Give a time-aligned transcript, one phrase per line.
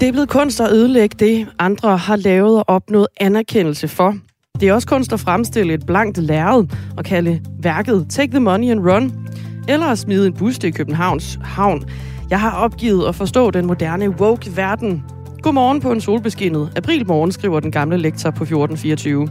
[0.00, 4.16] Det er blevet kunst at ødelægge det, andre har lavet og opnået anerkendelse for.
[4.60, 6.64] Det er også kunst at fremstille et blankt lærred
[6.96, 9.28] og kalde værket Take the Money and Run,
[9.68, 11.84] eller at smide en buste i Københavns havn.
[12.30, 15.04] Jeg har opgivet at forstå den moderne woke-verden.
[15.42, 19.28] Godmorgen på en solbeskinnet aprilmorgen, skriver den gamle lektor på 1424.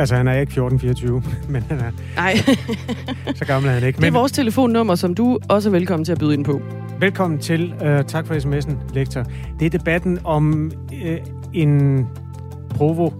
[0.00, 1.22] Altså, han er ikke 1424,
[1.52, 1.90] men han er...
[2.16, 2.36] Nej.
[3.38, 3.96] så gammel er han ikke.
[3.96, 4.02] Men...
[4.02, 6.62] Det er vores telefonnummer, som du også er velkommen til at byde ind på.
[7.00, 7.74] Velkommen til.
[7.74, 9.24] Uh, tak for sms'en, lektor.
[9.58, 10.98] Det er debatten om uh,
[11.52, 12.06] en
[12.70, 13.10] provo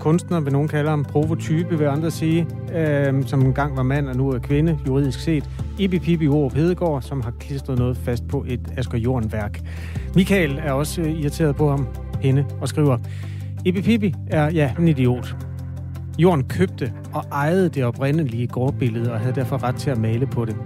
[0.00, 4.16] kunstner, vil nogen kalde ham, provotype, vil andre sige, uh, som engang var mand og
[4.16, 5.50] nu er kvinde, juridisk set.
[5.78, 9.60] Ibi Pibi Oro Hedegaard, som har klistret noget fast på et Asger Jorn-værk.
[10.14, 11.86] Michael er også uh, irriteret på ham,
[12.20, 12.98] hende, og skriver,
[13.64, 15.36] Ibi Pibi er, ja, en idiot.
[16.18, 20.44] Jorden købte og ejede det oprindelige gårdbillede og havde derfor ret til at male på
[20.44, 20.56] det.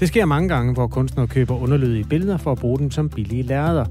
[0.00, 3.42] Det sker mange gange, hvor kunstnere køber underlydige billeder for at bruge dem som billige
[3.42, 3.84] lærreder.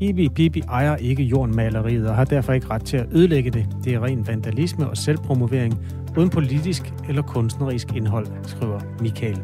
[0.00, 3.66] Ibi Bibi ejer ikke jordmaleriet og har derfor ikke ret til at ødelægge det.
[3.84, 5.78] Det er ren vandalisme og selvpromovering
[6.16, 9.38] uden politisk eller kunstnerisk indhold, skriver Michael.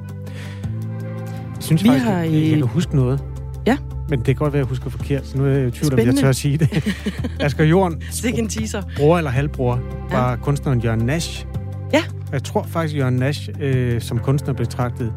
[1.55, 3.34] Jeg synes Vi faktisk, har jeg kan huske noget.
[3.67, 3.77] Ja.
[4.09, 5.93] Men det kan godt være, at jeg husker forkert, så nu er jeg i tvivl,
[5.93, 6.95] om jeg tør at sige det.
[7.41, 8.83] Asger Jorden, en teaser.
[8.97, 10.37] bror eller halvbror, var ja.
[10.37, 11.47] kunstneren Jørgen Nash.
[11.93, 12.03] Ja.
[12.33, 15.13] Jeg tror faktisk, Jørgen Nash øh, som kunstner betragtet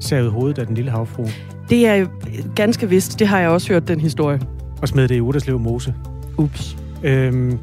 [0.00, 1.26] savet hovedet af den lille havfru.
[1.70, 2.06] Det er
[2.54, 3.18] ganske vist.
[3.18, 4.40] Det har jeg også hørt, den historie.
[4.82, 5.94] Og smed det i Uderslev Mose.
[6.36, 6.76] Ups.
[7.02, 7.58] Øhm,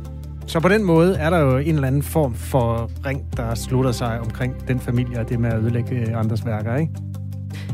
[0.46, 3.92] så på den måde er der jo en eller anden form for ring, der slutter
[3.92, 6.94] sig omkring den familie og det med at ødelægge andres værker, ikke?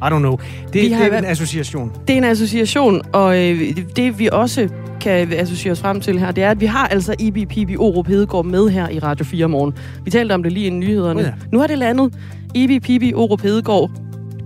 [0.03, 0.38] I don't know.
[0.63, 1.91] Det, det er en association.
[2.07, 4.69] Det er en association, og øh, det vi også
[5.02, 8.07] kan associere os frem til her, det er, at vi har altså Ibi Pibi Orup
[8.07, 9.73] Hedegaard med her i Radio 4 morgen.
[10.06, 11.19] Vi talte om det lige inden nyhederne.
[11.19, 11.34] Oh ja.
[11.51, 12.13] Nu har det landet.
[12.56, 13.91] Ibi Pibi Orup Hedegaard,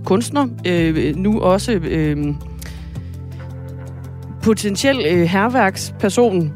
[0.04, 2.34] kunstner, øh, nu også øh,
[4.42, 6.52] potentiel øh, herværksperson,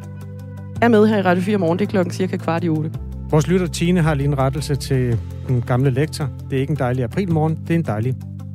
[0.83, 1.79] er med her i Radio 4 morgen.
[1.79, 2.91] Det er klokken cirka kvart i otte.
[3.31, 5.19] Vores lytter Tine har lige en rettelse til
[5.49, 6.29] den gamle lektor.
[6.51, 8.15] Det er ikke en dejlig aprilmorgen, det er en dejlig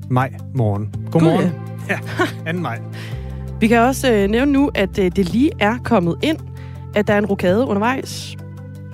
[0.09, 0.89] maj-morgen.
[1.11, 1.41] Godmorgen.
[1.41, 1.51] God,
[1.89, 1.99] ja.
[2.45, 2.59] ja, 2.
[2.59, 2.79] maj.
[3.61, 6.38] Vi kan også øh, nævne nu, at øh, det lige er kommet ind,
[6.95, 8.38] at der er en rokade undervejs.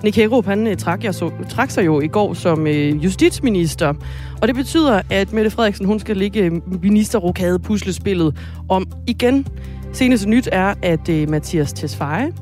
[0.02, 3.94] Nick Hagerup, han øh, trak, jeg så, trak sig jo i går som øh, justitsminister,
[4.42, 6.52] og det betyder, at Mette Frederiksen hun skal ligge øh,
[6.82, 8.36] ministerrokade puslespillet
[8.68, 9.46] om igen.
[9.92, 12.32] Seneste nyt er, at øh, Mathias Tesfaye,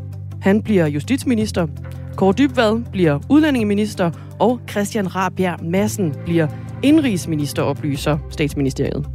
[0.43, 1.67] han bliver justitsminister,
[2.17, 6.47] Kåre Dybvad bliver udlændingeminister, og Christian Rabjerg Madsen bliver
[6.83, 9.07] indrigsminister, oplyser statsministeriet.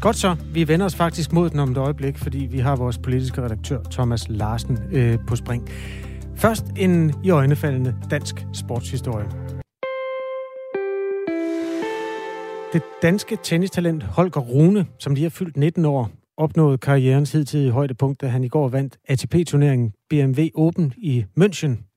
[0.00, 0.36] Godt så.
[0.52, 3.82] Vi vender os faktisk mod den om et øjeblik, fordi vi har vores politiske redaktør
[3.90, 5.68] Thomas Larsen øh, på spring.
[6.36, 9.26] Først en i øjnefaldende dansk sportshistorie.
[12.72, 18.20] Det danske tennistalent Holger Rune, som lige har fyldt 19 år, opnåede karrierens hidtidige højdepunkt,
[18.20, 21.90] da han i går vandt ATP-turneringen BMW Open i München.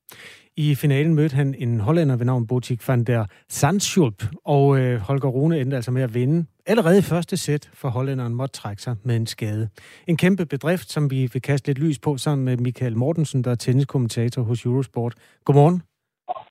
[0.56, 5.28] I finalen mødte han en hollænder ved navn Botik van der Sandschulp, og øh, Holger
[5.28, 6.46] Rune endte altså med at vinde.
[6.66, 9.68] Allerede i første sæt, for hollænderen måtte trække sig med en skade.
[10.08, 13.50] En kæmpe bedrift, som vi vil kaste lidt lys på sammen med Michael Mortensen, der
[13.50, 15.14] er tenniskommentator hos Eurosport.
[15.44, 15.82] Godmorgen.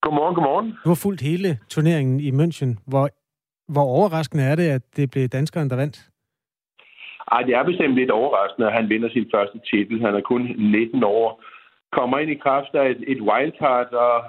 [0.02, 0.68] Godmorgen, godmorgen.
[0.84, 2.84] Du har fulgt hele turneringen i München.
[2.88, 3.10] Hvor,
[3.74, 6.10] hvor overraskende er det, at det blev danskeren, der vandt?
[7.32, 10.02] Ej, det er bestemt lidt overraskende, at han vinder sin første titel.
[10.02, 11.44] Han er kun 19 år
[11.98, 14.24] kommer ind i kraft af et, et wildcard og,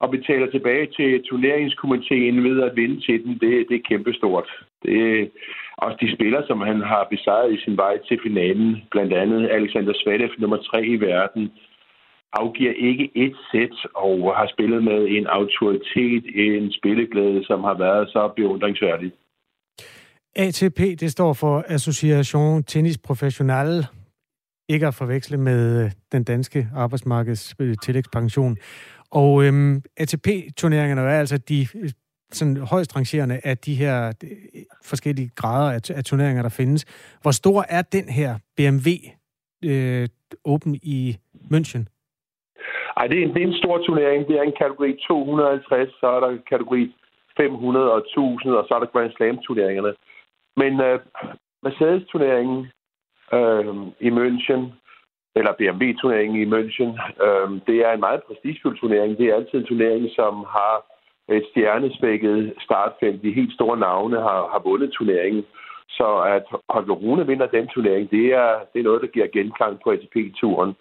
[0.00, 4.48] og betaler tilbage til turneringskomiteen ved at vinde til den, det, det er kæmpestort.
[4.82, 5.30] Det,
[5.76, 9.92] også de spillere, som han har besejret i sin vej til finalen, blandt andet Alexander
[9.96, 11.52] Zverev, nummer tre i verden,
[12.32, 18.08] afgiver ikke et sæt og har spillet med en autoritet, en spilleglæde, som har været
[18.08, 19.12] så beundringsværdig.
[20.36, 23.86] ATP, det står for Association Tennis Professional,
[24.72, 28.56] ikke at forveksle med øh, den danske arbejdsmarkeds øh, tillægspension.
[29.10, 31.90] Og øhm, ATP-turneringerne er altså de øh,
[32.32, 34.12] sådan højst rangerende af de her
[34.84, 36.82] forskellige grader af, af turneringer, der findes.
[37.22, 38.90] Hvor stor er den her BMW
[39.64, 40.08] øh,
[40.44, 41.16] Open i
[41.52, 41.82] München?
[42.96, 44.28] Ej, det er, en, det er en stor turnering.
[44.28, 46.94] Det er en kategori 250, så er der kategori
[47.36, 49.92] 500 og 1000, og så er der Grand Slam-turneringerne.
[50.56, 50.98] Men øh,
[51.62, 52.66] Mercedes-turneringen
[53.32, 54.62] øh, i München,
[55.38, 56.90] eller BMW-turneringen i München.
[57.26, 59.18] Øh, det er en meget prestigefuld turnering.
[59.18, 60.74] Det er altid en turnering, som har
[61.36, 63.22] et stjernespækket startfelt.
[63.22, 65.44] De helt store navne har, har vundet turneringen.
[65.88, 69.80] Så at Holger Rune vinder den turnering, det er, det er noget, der giver genklang
[69.84, 70.76] på ATP-turen.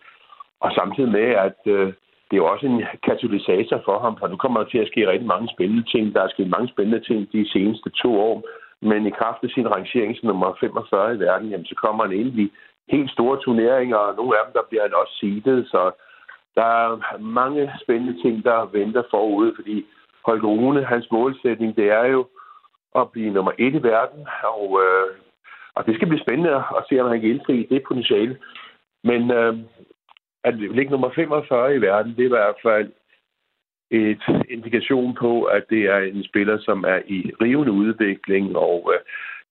[0.60, 1.94] Og samtidig med, at øh,
[2.32, 5.28] det er også en katalysator for ham, for nu kommer der til at ske rigtig
[5.28, 6.14] mange spændende ting.
[6.16, 8.44] Der er sket mange spændende ting de seneste to år.
[8.82, 12.14] Men i kraft af sin rangering som nummer 45 i verden, jamen, så kommer han
[12.14, 12.52] egentlig
[12.90, 15.92] helt store turneringer, og nogle af dem, der bliver han også seedet, så
[16.56, 19.86] der er mange spændende ting, der venter forude, fordi
[20.26, 22.28] Holger Rune, hans målsætning, det er jo
[22.96, 25.08] at blive nummer et i verden, og, øh,
[25.76, 28.38] og det skal blive spændende at se, om han kan indfri det potentiale.
[29.04, 29.58] Men øh,
[30.44, 32.92] at ligge nummer 45 i verden, det er i hvert fald
[33.92, 39.00] et indikation på, at det er en spiller, som er i rivende udvikling, og øh,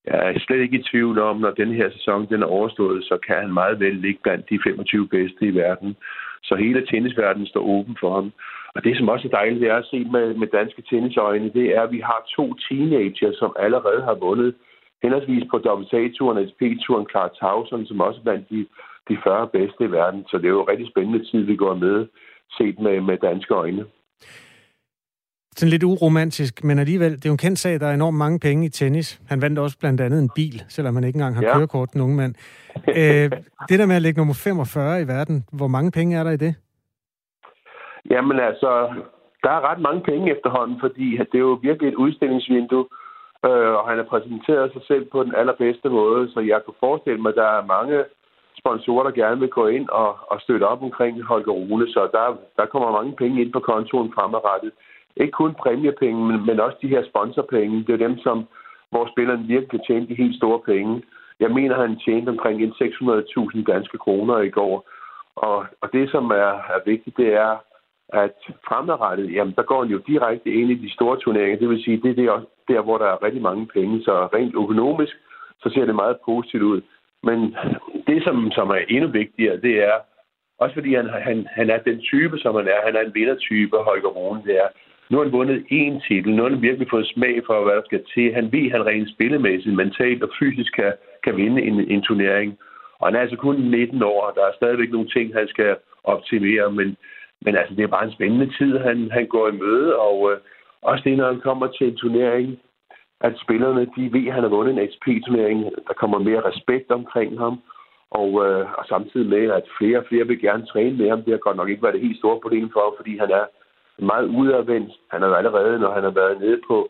[0.06, 3.18] jeg er slet ikke i tvivl om, når den her sæson den er overstået, så
[3.26, 5.96] kan han meget vel ligge blandt de 25 bedste i verden.
[6.42, 8.32] Så hele tennisverdenen står åben for ham.
[8.74, 11.76] Og det, som også er dejligt, det er at se med, med danske tennisøjne, det
[11.76, 14.54] er, at vi har to teenager, som allerede har vundet
[15.02, 18.66] henholdsvis på WTA-turen og SP-turen, Clara Tauson, som også er blandt de,
[19.08, 20.24] de 40 bedste i verden.
[20.28, 22.06] Så det er jo en rigtig spændende tid, vi går med,
[22.58, 23.84] set med, med danske øjne
[25.58, 28.38] sådan lidt uromantisk, men alligevel, det er jo en kendt sag, der er enormt mange
[28.46, 29.08] penge i tennis.
[29.28, 31.54] Han vandt også blandt andet en bil, selvom han ikke engang har ja.
[31.56, 32.34] kørekort, den unge mand.
[33.00, 33.26] øh,
[33.68, 36.42] det der med at ligge nummer 45 i verden, hvor mange penge er der i
[36.46, 36.54] det?
[38.10, 38.70] Jamen altså,
[39.44, 42.86] der er ret mange penge efterhånden, fordi det er jo virkelig et udstillingsvindue,
[43.48, 47.20] øh, og han har præsenteret sig selv på den allerbedste måde, så jeg kunne forestille
[47.22, 47.96] mig, at der er mange
[48.60, 52.26] sponsorer, der gerne vil gå ind og, og støtte op omkring Holger Rune, så der,
[52.56, 54.72] der kommer mange penge ind på kontoen fremadrettet
[55.20, 57.84] ikke kun præmiepenge, men, men også de her sponsorpenge.
[57.86, 58.46] Det er dem, som
[58.90, 61.02] hvor spilleren virkelig kan tjene de helt store penge.
[61.40, 64.88] Jeg mener, han tjente omkring 600.000 danske kroner i går.
[65.36, 67.56] Og, og det, som er, er vigtigt, det er,
[68.08, 68.38] at
[68.68, 71.58] fremadrettet, jamen, der går han jo direkte ind i de store turneringer.
[71.58, 74.02] Det vil sige, det er også der, hvor der er rigtig mange penge.
[74.02, 75.16] Så rent økonomisk,
[75.62, 76.80] så ser det meget positivt ud.
[77.22, 77.56] Men
[78.06, 79.96] det, som, som er endnu vigtigere, det er,
[80.58, 82.86] også fordi han, han, han er den type, som han er.
[82.86, 84.42] Han er en vindertype, Holger Rune.
[84.44, 84.68] Det er,
[85.10, 86.34] nu har han vundet én titel.
[86.34, 88.34] Nu har han virkelig fået smag for, hvad der skal til.
[88.34, 90.92] Han ved, at han rent spillemæssigt, mentalt og fysisk kan,
[91.24, 92.58] kan vinde en, en turnering.
[92.98, 95.76] Og han er altså kun 19 år, og der er stadigvæk nogle ting, han skal
[96.04, 96.72] optimere.
[96.72, 96.96] Men,
[97.40, 99.96] men altså, det er bare en spændende tid, han, han går i møde.
[99.96, 100.38] Og øh,
[100.82, 102.58] også det, når han kommer til en turnering,
[103.20, 107.38] at spillerne de ved, at han har vundet en XP-turnering, Der kommer mere respekt omkring
[107.38, 107.60] ham.
[108.10, 111.22] Og, øh, og samtidig med, at flere og flere vil gerne træne med ham.
[111.22, 113.44] Det har godt nok ikke været det helt store problem for ham, fordi han er
[113.98, 114.92] meget udadvendt.
[115.10, 116.88] Han har allerede, når han har været nede på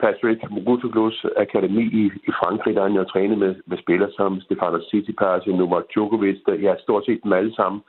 [0.00, 4.78] Patrick Mugutoglu's Akademi i, i Frankrig, der han jo trænet med, med spillere som Stefano
[4.78, 7.80] Tsitsipas, Novak Djokovic, der ja, stort set dem alle sammen.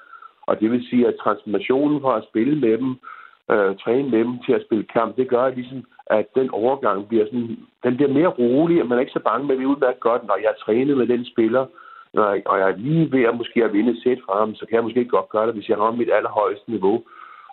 [0.42, 2.90] Og det vil sige, at transformationen fra at spille med dem,
[3.52, 7.26] øh, træne med dem til at spille kamp, det gør ligesom, at den overgang bliver
[7.26, 10.00] sådan, den bliver mere rolig, og man er ikke så bange med, at vi udmærket
[10.00, 11.66] godt, når jeg træner med den spiller,
[12.14, 14.56] når jeg, og jeg er lige ved at måske at vinde et sæt fra ham,
[14.56, 17.04] så kan jeg måske godt gøre det, hvis jeg har mit allerhøjeste niveau.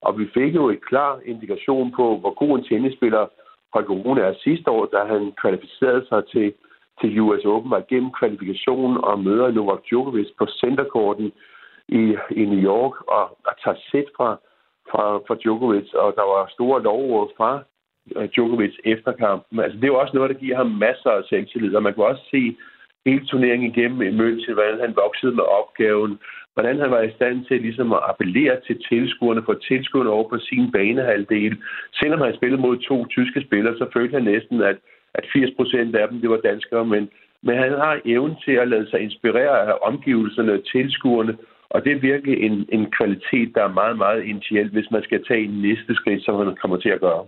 [0.02, 3.26] Og vi fik jo et klar indikation på, hvor god en tennisspiller
[3.74, 4.34] Holger Rune er.
[4.44, 6.52] Sidste år, da han kvalificerede sig til,
[7.00, 11.32] til US Open, var gennem kvalifikationen og møder Novak Djokovic på centerkorten
[11.88, 14.36] i, i New York og, og tager sæt fra,
[14.90, 17.62] fra, fra Djokovic, og der var store lovord fra
[18.16, 19.60] øh, Djokovic efter kampen.
[19.60, 22.04] Altså, det er jo også noget, der giver ham masser af selvtillid, og man kan
[22.04, 22.56] også se
[23.06, 26.18] hele turneringen igennem i München, hvordan han voksede med opgaven,
[26.58, 30.38] hvordan han var i stand til ligesom at appellere til tilskuerne, få tilskuerne over på
[30.38, 31.56] sin banehalvdel.
[32.00, 34.76] Selvom han spillede mod to tyske spillere, så følte han næsten, at,
[35.14, 37.08] at 80 procent af dem det var danskere, men,
[37.42, 41.36] men han har evnen til at lade sig inspirere af omgivelserne og tilskuerne,
[41.70, 45.24] og det er virkelig en, en kvalitet, der er meget, meget initielt, hvis man skal
[45.24, 47.24] tage en næste skridt, som han kommer til at gøre.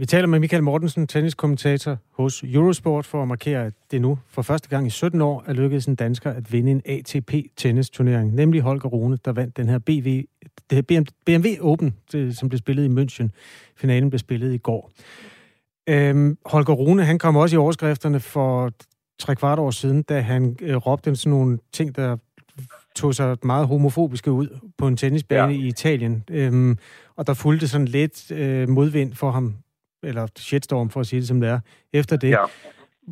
[0.00, 4.42] Vi taler med Michael Mortensen, tenniskommentator hos Eurosport, for at markere, at det nu for
[4.42, 8.88] første gang i 17 år er lykkedes en dansker at vinde en ATP-tennisturnering, nemlig Holger
[8.88, 10.24] Rune, der vandt den her BV,
[10.70, 11.94] det her BMW Open,
[12.32, 13.28] som blev spillet i München.
[13.76, 14.90] Finalen blev spillet i går.
[15.88, 18.72] Øhm, Holger Rune, han kom også i overskrifterne for
[19.18, 22.16] tre kvart år siden, da han øh, råbte sådan nogle ting, der
[22.96, 25.58] tog sig meget homofobiske ud på en tennisbane ja.
[25.58, 26.24] i Italien.
[26.30, 26.78] Øhm,
[27.16, 29.54] og der fulgte sådan lidt øh, modvind for ham
[30.02, 31.60] eller shitstorm for at sige det som det er,
[31.92, 32.30] efter det.
[32.30, 32.44] Ja.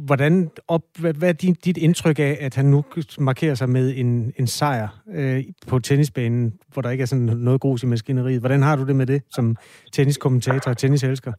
[0.07, 2.85] Hvordan op, hvad, hvad er din, dit indtryk af, at han nu
[3.18, 5.40] markerer sig med en, en sejr øh,
[5.71, 8.40] på tennisbanen, hvor der ikke er sådan noget grus i maskineriet?
[8.40, 9.57] Hvordan har du det med det som
[9.92, 11.33] tenniskommentator og tenniselsker?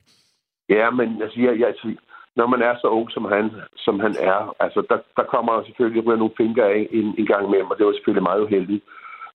[0.69, 1.73] Ja, men altså, jeg, jeg,
[2.35, 3.45] når man er så ung, som han,
[3.85, 7.61] som han er, altså, der, der kommer selvfølgelig nogle fingre af en, en gang med,
[7.71, 8.83] og det var selvfølgelig meget uheldigt.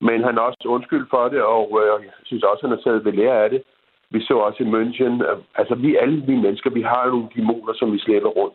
[0.01, 3.05] Men han er også undskyld for det, og øh, jeg synes også, han har taget
[3.05, 3.63] ved lære af det.
[4.11, 7.93] Vi så også i München, altså vi alle vi mennesker, vi har nogle dæmoner, som
[7.93, 8.55] vi slæber rundt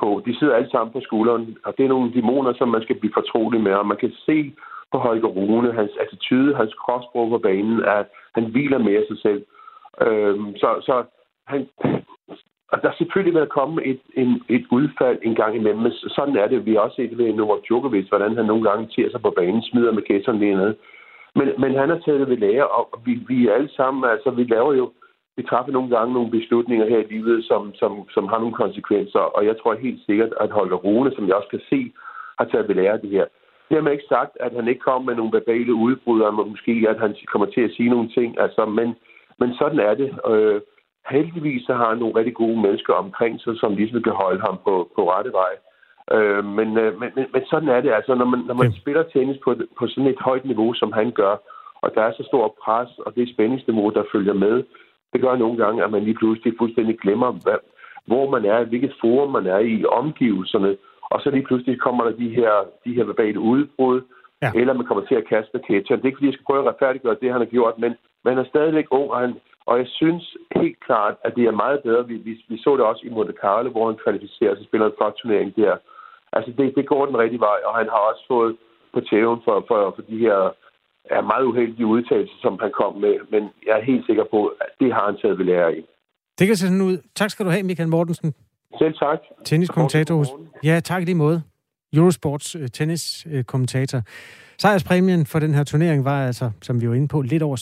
[0.00, 0.22] på.
[0.26, 3.12] De sidder alle sammen på skulderen, og det er nogle dæmoner, som man skal blive
[3.14, 3.72] fortrolig med.
[3.72, 4.52] Og man kan se
[4.92, 9.42] på Holger Rune, hans attitude, hans kropsbrug på banen, at han hviler mere sig selv.
[10.00, 11.04] Øhm, så, så
[11.46, 11.68] han,
[12.72, 16.36] og der er selvfølgelig været komme et, en, et udfald en gang imellem, men sådan
[16.36, 16.66] er det.
[16.66, 19.62] Vi har også set ved Novak Djokovic, hvordan han nogle gange tiger sig på banen,
[19.62, 20.74] smider med gæsterne ned.
[21.38, 24.30] Men, men han har taget det ved lære, og vi, vi er alle sammen, altså
[24.30, 24.92] vi laver jo,
[25.36, 29.20] vi træffer nogle gange nogle beslutninger her i livet, som, som, som har nogle konsekvenser,
[29.36, 31.92] og jeg tror helt sikkert, at Holger Rune, som jeg også kan se,
[32.38, 33.26] har taget ved lære af det her.
[33.68, 36.86] Det har man ikke sagt, at han ikke kommer med nogle verbale udbrud, og måske
[36.88, 38.88] at han kommer til at sige nogle ting, altså, men,
[39.38, 40.10] men sådan er det.
[40.30, 40.60] Øh,
[41.10, 44.56] heldigvis så har han nogle rigtig gode mennesker omkring sig, som ligesom kan holde ham
[44.64, 45.52] på, på rette vej.
[46.12, 48.78] Øh, men, øh, men, men, men sådan er det altså, når man, når man ja.
[48.80, 51.36] spiller tennis på, på sådan et højt niveau, som han gør,
[51.82, 54.64] og der er så stor pres, og det spændingsniveau, der følger med,
[55.12, 57.58] det gør nogle gange, at man lige pludselig fuldstændig glemmer, hvad,
[58.06, 62.10] hvor man er, hvilket forum man er i, omgivelserne, og så lige pludselig kommer der
[62.10, 62.52] de her,
[62.84, 64.00] de her verbale udbrud,
[64.42, 64.50] ja.
[64.54, 65.98] eller man kommer til at kaste ketchup.
[65.98, 67.92] Det er ikke, fordi jeg skal prøve at retfærdiggøre det, han har gjort, men
[68.24, 69.34] man er stadigvæk ung, og han,
[69.66, 72.06] og jeg synes helt klart, at det er meget bedre.
[72.06, 74.86] Vi, vi, vi så det også i Monte Carlo, hvor han kvalificerer sig og spiller
[74.86, 75.76] en flot turnering der.
[76.32, 78.56] Altså, det, det går den rigtige vej, og han har også fået
[78.94, 80.38] på tæven for, for, for de her
[81.10, 83.16] er meget uheldige udtalelser, som han kom med.
[83.30, 85.82] Men jeg er helt sikker på, at det har han taget ved lære i.
[86.38, 86.98] Det kan se sådan ud.
[87.14, 88.34] Tak skal du have, Michael Mortensen.
[88.78, 89.18] Selv tak.
[89.44, 90.26] Tenniskommentator.
[90.64, 91.42] Ja, tak i lige måde.
[91.92, 94.00] Eurosports uh, tenniskommentator.
[94.58, 97.56] Sejrspræmien for den her turnering var altså, som vi var inde på, lidt over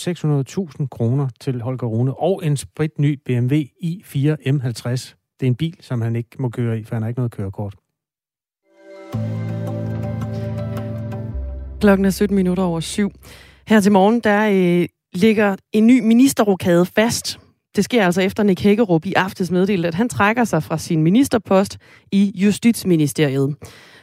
[0.80, 5.14] 600.000 kroner til Holger Rune, og en spritny BMW i4 M50.
[5.40, 7.32] Det er en bil, som han ikke må køre i, for han har ikke noget
[7.32, 7.74] kørekort.
[11.80, 13.10] Klokken er 17 minutter over syv.
[13.68, 17.38] Her til morgen, der øh, ligger en ny ministerrokade fast.
[17.76, 21.02] Det sker altså efter Nick Hækkerup i aftes meddelte, at han trækker sig fra sin
[21.02, 21.78] ministerpost
[22.12, 23.56] i Justitsministeriet.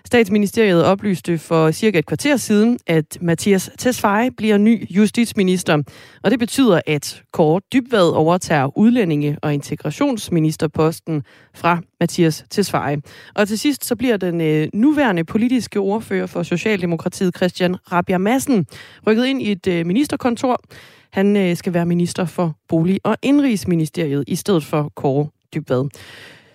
[0.05, 5.83] Statsministeriet oplyste for cirka et kvarter siden, at Mathias Tesfaye bliver ny justitsminister.
[6.23, 13.01] Og det betyder, at Kåre Dybvad overtager udlændinge- og integrationsministerposten fra Mathias Tesfaye.
[13.35, 18.65] Og til sidst så bliver den øh, nuværende politiske ordfører for Socialdemokratiet, Christian Rabia Madsen,
[19.07, 20.61] rykket ind i et øh, ministerkontor.
[21.09, 25.89] Han øh, skal være minister for Bolig- og Indrigsministeriet i stedet for Kåre Dybvad.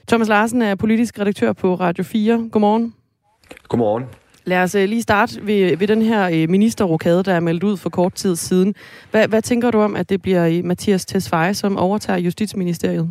[0.09, 2.49] Thomas Larsen er politisk redaktør på Radio 4.
[2.53, 2.98] Godmorgen.
[3.69, 4.05] Godmorgen.
[4.45, 7.77] Lad os øh, lige starte ved, ved den her øh, ministerrokade, der er meldt ud
[7.77, 8.75] for kort tid siden.
[9.11, 13.11] Hvad, hvad tænker du om, at det bliver øh, Mathias Tesfaye, som overtager Justitsministeriet?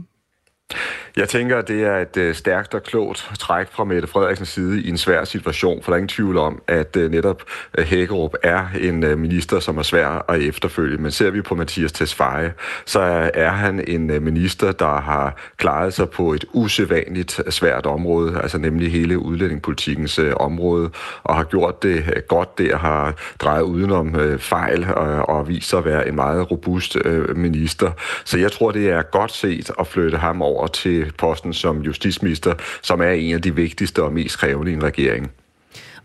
[1.18, 4.82] Jeg tænker, at det er et øh, stærkt og klogt træk fra Mette Frederiksens side
[4.82, 7.44] i en svær situation, for der er ingen tvivl om, at øh, netop
[7.78, 10.98] øh, Hækkerup er en minister, som er svær at efterfølge.
[10.98, 12.52] Men ser vi på Mathias Tesfaye,
[12.86, 13.00] så
[13.34, 18.92] er han en minister, der har klaret sig på et usædvanligt svært område, altså nemlig
[18.92, 20.90] hele udlændingepolitikens område,
[21.24, 25.86] og har gjort det godt der, har drejet udenom fejl og, og vist sig at
[25.86, 26.98] være en meget robust
[27.36, 27.92] minister.
[28.26, 32.54] Så jeg tror, det er godt set at flytte ham over til posten som justitsminister,
[32.82, 35.32] som er en af de vigtigste og mest krævende i en regering.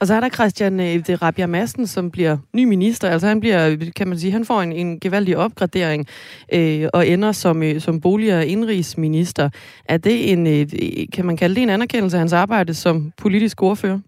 [0.03, 3.09] Og så er der Christian øh, Rabia Madsen, som bliver ny minister.
[3.11, 6.07] Altså han bliver, kan man sige, han får en, en gevaldig opgradering
[6.53, 9.51] øh, og ender som, øh, som bolig- og indrigsminister.
[9.85, 10.67] Er det en, øh,
[11.13, 13.99] kan man kalde det en anerkendelse af hans arbejde som politisk ordfører?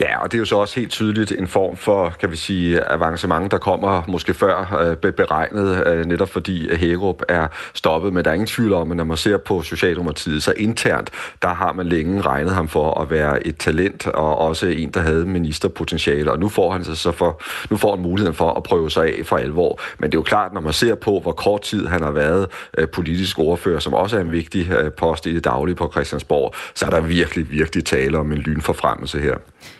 [0.00, 2.92] Ja, og det er jo så også helt tydeligt en form for, kan vi sige,
[2.92, 8.12] avancement, der kommer måske før øh, beregnet, øh, netop fordi Hærup er stoppet.
[8.12, 11.10] Men der er ingen tvivl om, at når man ser på Socialdemokratiet, så internt,
[11.42, 15.00] der har man længe regnet ham for at være et talent, og også en, der
[15.00, 16.32] havde ministerpotentiale.
[16.32, 19.26] Og nu får han så for, nu får han muligheden for at prøve sig af
[19.26, 19.80] for alvor.
[19.98, 22.46] Men det er jo klart, når man ser på, hvor kort tid han har været
[22.78, 26.54] øh, politisk ordfører, som også er en vigtig øh, post i det daglige på Christiansborg,
[26.74, 29.34] så er der virkelig, virkelig tale om en lynforfremmelse her.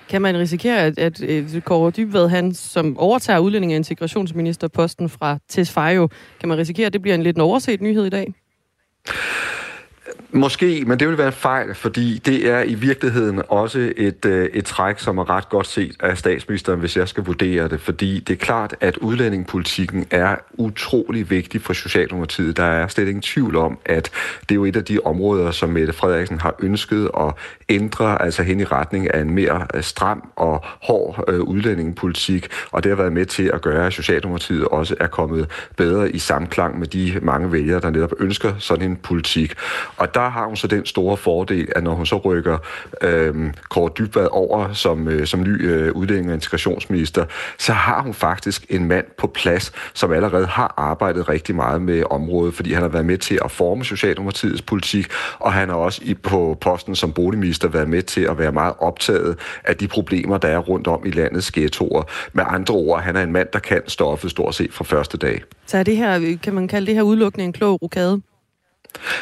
[0.08, 5.38] Kan man risikere, at, at, at Kåre Dybvad, han som overtager udlænding- og integrationsministerposten fra
[5.48, 6.08] Tesfaye,
[6.40, 8.34] kan man risikere, at det bliver en lidt overset nyhed i dag?
[10.30, 14.48] Måske, men det vil være en fejl, fordi det er i virkeligheden også et, øh,
[14.52, 17.80] et træk, som er ret godt set af statsministeren, hvis jeg skal vurdere det.
[17.80, 22.56] Fordi det er klart, at udlændingepolitikken er utrolig vigtig for Socialdemokratiet.
[22.56, 25.68] Der er slet ingen tvivl om, at det er jo et af de områder, som
[25.68, 27.34] Mette Frederiksen har ønsket at
[27.68, 32.48] ændre, altså hen i retning af en mere øh, stram og hård øh, udlændingepolitik.
[32.70, 36.18] Og det har været med til at gøre, at Socialdemokratiet også er kommet bedre i
[36.18, 39.54] samklang med de mange vælgere, der netop ønsker sådan en politik.
[39.96, 42.58] Og der har hun så den store fordel, at når hun så rykker
[43.02, 43.34] øh,
[43.68, 47.24] Kåre Dybvad over som, øh, som ny øh, udlænding og integrationsminister,
[47.58, 52.02] så har hun faktisk en mand på plads, som allerede har arbejdet rigtig meget med
[52.10, 55.06] området, fordi han har været med til at forme Socialdemokratiets politik,
[55.38, 58.74] og han er også i, på posten som boligminister været med til at være meget
[58.78, 62.02] optaget af de problemer, der er rundt om i landets ghettoer.
[62.32, 65.42] Med andre ord, han er en mand, der kan stoffet stort set fra første dag.
[65.66, 68.20] Så er det her, kan man kalde det her udelukkende en klog rokade?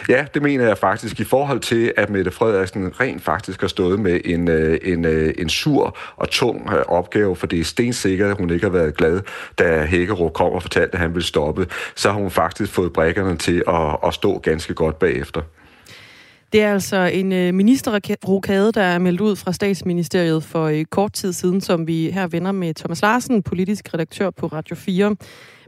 [0.09, 4.01] Ja, det mener jeg faktisk i forhold til, at Mette Frederiksen rent faktisk har stået
[4.01, 8.31] med en, øh, en, øh, en sur og tung øh, opgave, for det er stensikkert,
[8.31, 9.21] at hun ikke har været glad,
[9.59, 11.67] da Hækkerup kom og fortalte, at han ville stoppe.
[11.95, 15.43] Så har hun faktisk fået brækkerne til at, at stå ganske godt bagefter.
[16.53, 21.13] Det er altså en øh, ministerrokade, der er meldt ud fra statsministeriet for øh, kort
[21.13, 25.17] tid siden, som vi her vender med Thomas Larsen, politisk redaktør på Radio 4.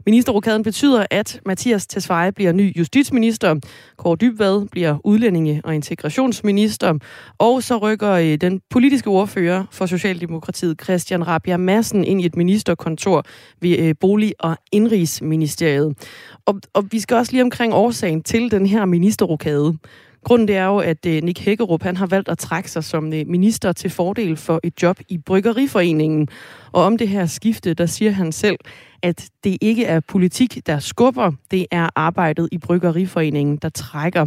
[0.05, 3.55] Ministerrokaden betyder, at Mathias Tesfaye bliver ny justitsminister,
[3.97, 6.93] Kåre Dybvad bliver udlændinge- og integrationsminister,
[7.37, 12.35] og så rykker øh, den politiske ordfører for Socialdemokratiet, Christian Rabia Madsen, ind i et
[12.35, 13.25] ministerkontor
[13.61, 15.97] ved Bolig- og Indrigsministeriet.
[16.45, 19.77] Og, og vi skal også lige omkring årsagen til den her ministerrokade.
[20.23, 23.13] Grunden det er jo, at øh, Nick Hækkerup han har valgt at trække sig som
[23.13, 26.27] øh, minister til fordel for et job i Bryggeriforeningen.
[26.71, 28.57] Og om det her skifte, der siger han selv,
[29.01, 34.25] at det ikke er politik, der skubber, det er arbejdet i Bryggeriforeningen, der trækker.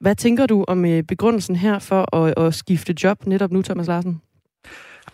[0.00, 3.86] Hvad tænker du om øh, begrundelsen her for at, at skifte job netop nu, Thomas
[3.86, 4.20] Larsen?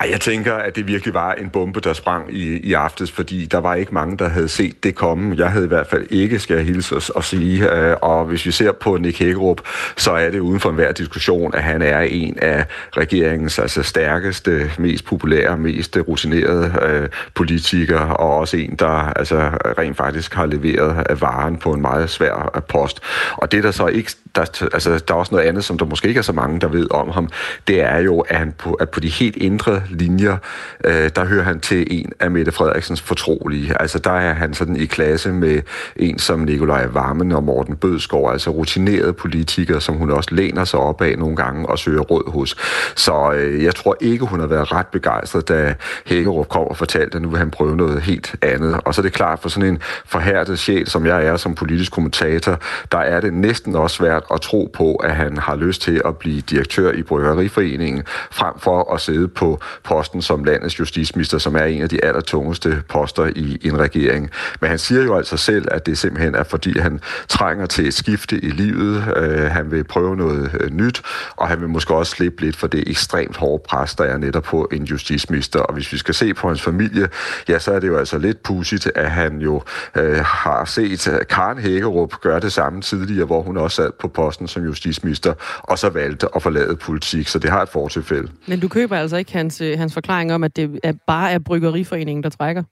[0.00, 3.46] Ej, jeg tænker, at det virkelig var en bombe, der sprang i, i aftes, fordi
[3.46, 5.34] der var ikke mange, der havde set det komme.
[5.38, 7.72] Jeg havde i hvert fald ikke, skal jeg hilse os og sige.
[7.72, 9.60] Øh, og hvis vi ser på Nick Hækkerup,
[9.96, 12.64] så er det uden for enhver diskussion, at han er en af
[12.96, 19.96] regeringens altså, stærkeste, mest populære, mest rutinerede øh, politikere, og også en, der altså, rent
[19.96, 23.00] faktisk har leveret øh, varen på en meget svær øh, post.
[23.36, 26.08] Og det der så ikke, der, altså, der er også noget andet, som der måske
[26.08, 27.28] ikke er så mange, der ved om ham,
[27.68, 30.36] det er jo, at han på, at på de helt indre linjer,
[30.84, 33.80] øh, der hører han til en af Mette Frederiksens fortrolige.
[33.80, 35.62] Altså der er han sådan i klasse med
[35.96, 40.80] en som Nikolaj Vammen og Morten Bødskov, altså rutinerede politikere, som hun også læner sig
[40.80, 42.56] op af nogle gange og søger råd hos.
[42.96, 45.74] Så øh, jeg tror ikke, hun har været ret begejstret, da
[46.06, 48.80] Hækkerup kom og fortalte, at nu vil han prøve noget helt andet.
[48.84, 51.92] Og så er det klart, for sådan en forhærdet sjæl, som jeg er som politisk
[51.92, 52.58] kommentator,
[52.92, 56.16] der er det næsten også svært at tro på, at han har lyst til at
[56.16, 61.64] blive direktør i Bryggeriforeningen, frem for at sidde på posten som landets justitsminister, som er
[61.64, 64.30] en af de allertungeste poster i en regering.
[64.60, 67.94] Men han siger jo altså selv, at det simpelthen er, fordi han trænger til et
[67.94, 69.04] skifte i livet.
[69.16, 71.02] Øh, han vil prøve noget øh, nyt,
[71.36, 74.42] og han vil måske også slippe lidt for det ekstremt hårde pres, der er netop
[74.42, 75.60] på en justitsminister.
[75.60, 77.08] Og hvis vi skal se på hans familie,
[77.48, 79.62] ja, så er det jo altså lidt pudsigt, at han jo
[79.96, 84.48] øh, har set Karen Hækkerup gøre det samme tidligere, hvor hun også sad på posten
[84.48, 87.28] som justitsminister, og så valgte at forlade politik.
[87.28, 88.28] Så det har et fortilfælde.
[88.46, 91.38] Men du køber altså ikke hans øh, hans forklaring om, at det er bare er
[91.38, 92.62] Bryggeriforeningen, der trækker?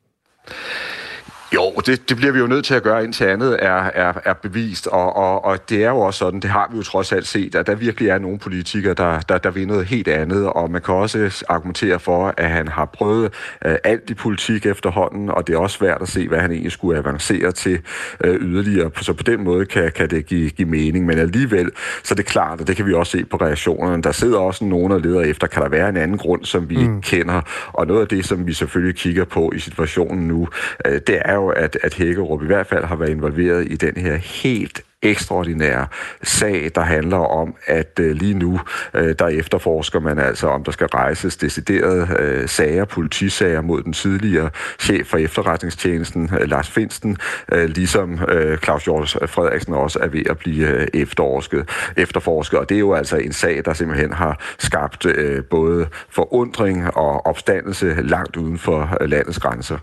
[1.55, 4.33] Jo, det, det bliver vi jo nødt til at gøre, indtil andet er, er, er
[4.33, 7.27] bevist, og, og, og det er jo også sådan, det har vi jo trods alt
[7.27, 10.71] set, at der virkelig er nogle politikere, der, der, der vil noget helt andet, og
[10.71, 13.33] man kan også argumentere for, at han har prøvet
[13.67, 16.73] uh, alt i politik efterhånden, og det er også svært at se, hvad han egentlig
[16.73, 17.81] skulle avancere til
[18.25, 21.71] uh, yderligere, så på den måde kan, kan det give, give mening, men alligevel,
[22.03, 24.65] så er det klart, og det kan vi også se på reaktionerne, der sidder også
[24.65, 26.83] nogen og leder efter, kan der være en anden grund, som vi mm.
[26.83, 27.41] ikke kender,
[27.73, 30.49] og noget af det, som vi selvfølgelig kigger på i situationen nu,
[30.89, 33.97] uh, det er jo, at, at Hækkerup i hvert fald har været involveret i den
[33.97, 35.87] her helt ekstraordinære
[36.23, 38.61] sag, der handler om, at øh, lige nu,
[38.95, 43.93] øh, der efterforsker man altså, om der skal rejses deciderede øh, sager, politisager mod den
[43.93, 47.17] tidligere chef for efterretningstjenesten, øh, Lars Finsten,
[47.53, 52.59] øh, ligesom øh, Claus Hjort Frederiksen også er ved at blive øh, efterforsket, efterforsket.
[52.59, 57.27] Og det er jo altså en sag, der simpelthen har skabt øh, både forundring og
[57.27, 59.79] opstandelse langt uden for øh, landets grænser.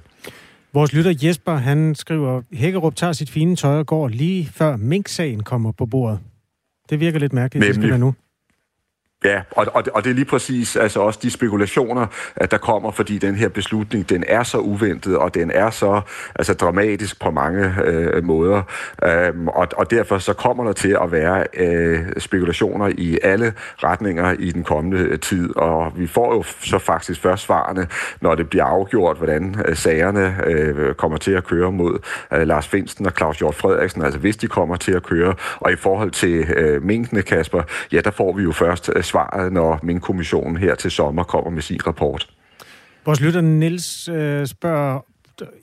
[0.76, 5.44] Vores lytter Jesper, han skriver, Hækkerup tager sit fine tøj og går lige før Mink-sagen
[5.44, 6.20] kommer på bordet.
[6.90, 7.76] Det virker lidt mærkeligt, Nemlig.
[7.76, 8.14] det skal være nu.
[9.26, 12.92] Ja, og, og, og det er lige præcis altså også de spekulationer, at der kommer,
[12.92, 16.02] fordi den her beslutning, den er så uventet, og den er så
[16.36, 18.62] altså, dramatisk på mange øh, måder.
[19.04, 24.36] Øhm, og, og derfor så kommer der til at være øh, spekulationer i alle retninger
[24.40, 27.88] i den kommende øh, tid, og vi får jo så faktisk først svarene,
[28.22, 32.00] når det bliver afgjort, hvordan øh, sagerne øh, kommer til at køre mod
[32.34, 35.36] øh, Lars Finsten og Claus Hjort Frederiksen, altså hvis de kommer til at køre.
[35.60, 37.62] Og i forhold til øh, minkene, Kasper,
[37.92, 41.50] ja, der får vi jo først øh, svaret, når min kommission her til sommer kommer
[41.50, 42.28] med sin rapport.
[43.06, 45.00] Vores lytter Niels øh, spørger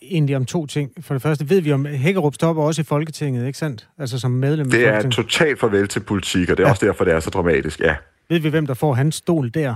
[0.02, 0.90] egentlig om to ting.
[1.00, 3.88] For det første ved vi om, Hækkerup stopper også i Folketinget, ikke sandt?
[3.98, 6.70] Altså som medlem Det er totalt farvel til politik, og det er ja.
[6.70, 7.96] også derfor, det er så dramatisk, ja.
[8.28, 9.74] Ved vi, hvem der får hans stol der?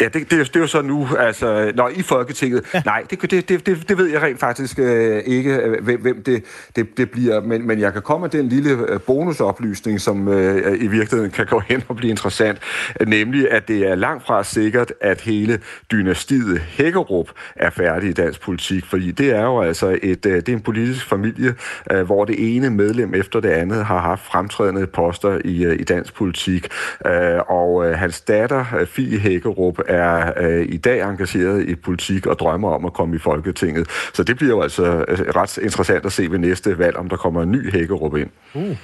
[0.00, 2.82] Ja, det, det, det er jo så nu, altså, når i Folketinget, ja.
[2.84, 6.44] nej, det, det, det, det, ved jeg rent faktisk øh, ikke, øh, hvem, hvem det,
[6.76, 10.82] det, det bliver, men, men jeg kan komme med den lille øh, bonusoplysning, som øh,
[10.82, 12.58] i virkeligheden kan gå hen og blive interessant,
[13.06, 15.60] nemlig at det er langt fra sikkert, at hele
[15.92, 20.48] dynastiet Hækkerup er færdig i dansk politik, fordi det er jo altså et, øh, det
[20.48, 21.54] er en politisk familie,
[21.90, 25.84] øh, hvor det ene medlem efter det andet har haft fremtrædende poster i, øh, i
[25.84, 26.68] dansk politik,
[27.06, 32.26] øh, og øh, hans datter, øh, Fie Hækkerup, er øh, i dag engageret i politik
[32.26, 33.88] og drømmer om at komme i Folketinget.
[34.14, 37.16] Så det bliver jo altså øh, ret interessant at se ved næste valg, om der
[37.16, 38.30] kommer en ny Hækkerup ind.
[38.54, 38.76] Uh.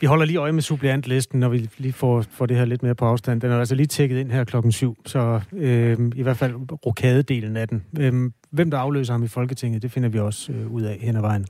[0.00, 2.94] Vi holder lige øje med suppleantlisten, når vi lige får, får det her lidt mere
[2.94, 3.40] på afstand.
[3.40, 6.54] Den er altså lige tækket ind her klokken syv, så øh, i hvert fald
[6.86, 7.84] rokadedelen af den.
[8.00, 11.16] Øh, hvem der afløser ham i Folketinget, det finder vi også øh, ud af hen
[11.16, 11.46] ad vejen.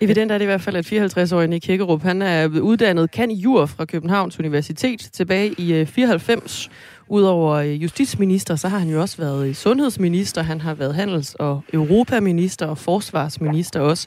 [0.00, 3.66] Evident er det i hvert fald, at 54-årige Nick Hækkerup, han er uddannet kan jur
[3.66, 6.70] fra Københavns Universitet tilbage i 94.
[7.08, 11.34] Udover øh, justitsminister, så har han jo også været øh, sundhedsminister, han har været handels-
[11.34, 14.06] og europaminister og forsvarsminister også.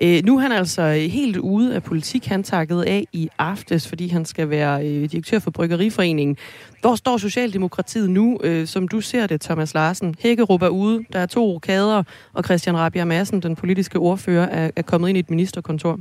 [0.00, 2.26] Øh, nu er han altså øh, helt ude af politik.
[2.26, 6.36] Han takkede af i aftes, fordi han skal være øh, direktør for Bryggeriforeningen.
[6.80, 10.14] Hvor står Socialdemokratiet nu, øh, som du ser det, Thomas Larsen?
[10.18, 14.70] Hækkerup er ude, der er to rokader, og Christian Rabia Madsen, den politiske ordfører, er,
[14.76, 16.00] er kommet ind i et ministerkontor.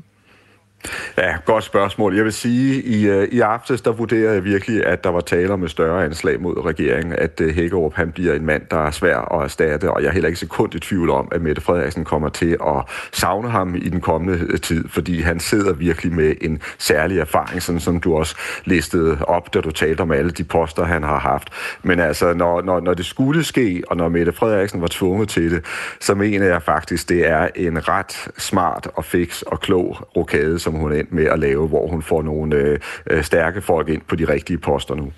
[1.17, 2.15] Ja, godt spørgsmål.
[2.15, 5.53] Jeg vil sige, i, øh, i aftes, der vurderer jeg virkelig, at der var tale
[5.53, 8.91] om et større anslag mod regeringen, at øh, Hækkerup, han bliver en mand, der er
[8.91, 12.05] svær at erstatte, og jeg er heller ikke sekund i tvivl om, at Mette Frederiksen
[12.05, 16.35] kommer til at savne ham i den kommende øh, tid, fordi han sidder virkelig med
[16.41, 18.35] en særlig erfaring, sådan som du også
[18.65, 21.49] listede op, da du talte om alle de poster, han har haft.
[21.83, 25.51] Men altså, når, når, når det skulle ske, og når Mette Frederiksen var tvunget til
[25.51, 25.65] det,
[25.99, 30.75] så mener jeg faktisk, det er en ret smart og fix og klog rokade, som
[30.75, 34.01] hun er endt med at lave, hvor hun får nogle øh, øh, stærke folk ind
[34.07, 35.11] på de rigtige poster nu.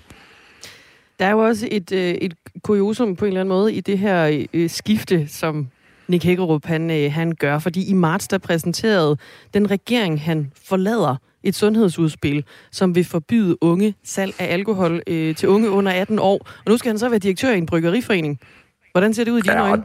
[1.18, 3.98] Der er jo også et, øh, et kuriosum på en eller anden måde i det
[3.98, 5.68] her øh, skifte, som
[6.08, 9.16] Nick Hækkerup han, øh, han gør, fordi i marts der præsenterede
[9.54, 15.48] den regering, han forlader, et sundhedsudspil, som vil forbyde unge salg af alkohol øh, til
[15.48, 16.48] unge under 18 år.
[16.64, 18.40] Og nu skal han så være direktør i en bryggeriforening.
[18.92, 19.84] Hvordan ser det ud i dine ja, øjne?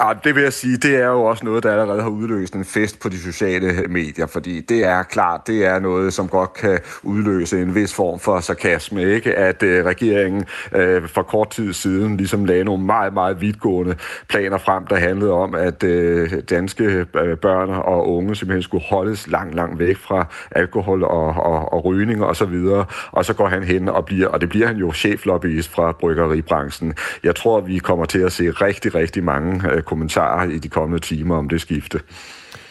[0.00, 2.64] Ja, det vil jeg sige, det er jo også noget, der allerede har udløst en
[2.64, 6.78] fest på de sociale medier, fordi det er klart, det er noget, som godt kan
[7.02, 9.34] udløse en vis form for sarkasme, ikke?
[9.34, 13.96] At øh, regeringen øh, for kort tid siden ligesom lagde nogle meget, meget vidtgående
[14.28, 19.28] planer frem, der handlede om, at øh, danske øh, børn og unge simpelthen skulle holdes
[19.28, 23.48] langt, langt væk fra alkohol og, og, og rygning og så videre, og så går
[23.48, 26.94] han hen og bliver, og det bliver han jo cheflobbyist fra bryggeribranchen.
[27.24, 31.06] Jeg tror, vi kommer til at se rigtig, rigtig mange øh, kommentarer i de kommende
[31.06, 32.00] timer om det skifte.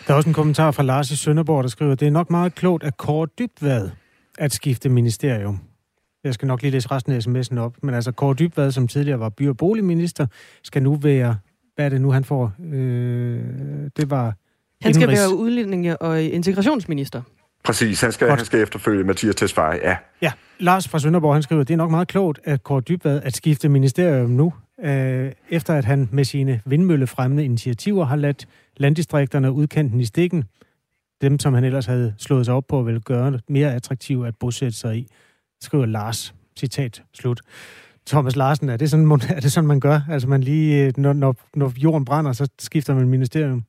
[0.08, 2.56] Der er også en kommentar fra Lars i Sønderborg, der skriver, det er nok meget
[2.56, 3.90] klogt at Kåre Dybvad
[4.38, 5.60] at skifte ministerium.
[6.24, 7.74] Jeg skal nok lige læse resten af sms'en op.
[7.84, 10.28] Men altså, Kåre Dybvad, som tidligere var by- og boligminister,
[10.64, 11.38] skal nu være...
[11.76, 12.52] Hvad er det nu, han får?
[12.74, 13.42] Øh,
[13.98, 14.34] det var...
[14.82, 17.22] Han skal være udlændinge- og integrationsminister.
[17.64, 19.98] Præcis, han skal, han skal efterfølge Mathias Tesfaye, ja.
[20.22, 23.36] Ja, Lars fra Sønderborg, han skriver, det er nok meget klogt at Kåre Dybvad at
[23.36, 30.00] skifte ministerium nu, øh, efter at han med sine vindmøllefremmende initiativer har ladt landdistrikterne udkanten
[30.00, 30.44] i stikken,
[31.22, 34.36] dem som han ellers havde slået sig op på, vil gøre det mere attraktive at
[34.40, 35.08] bosætte sig i,
[35.62, 36.36] skriver Lars.
[36.60, 37.42] Citat slut.
[38.08, 40.00] Thomas Larsen, er det sådan, er det sådan man gør?
[40.10, 43.64] Altså man lige, øh, når, når, når jorden brænder, så skifter man ministerium?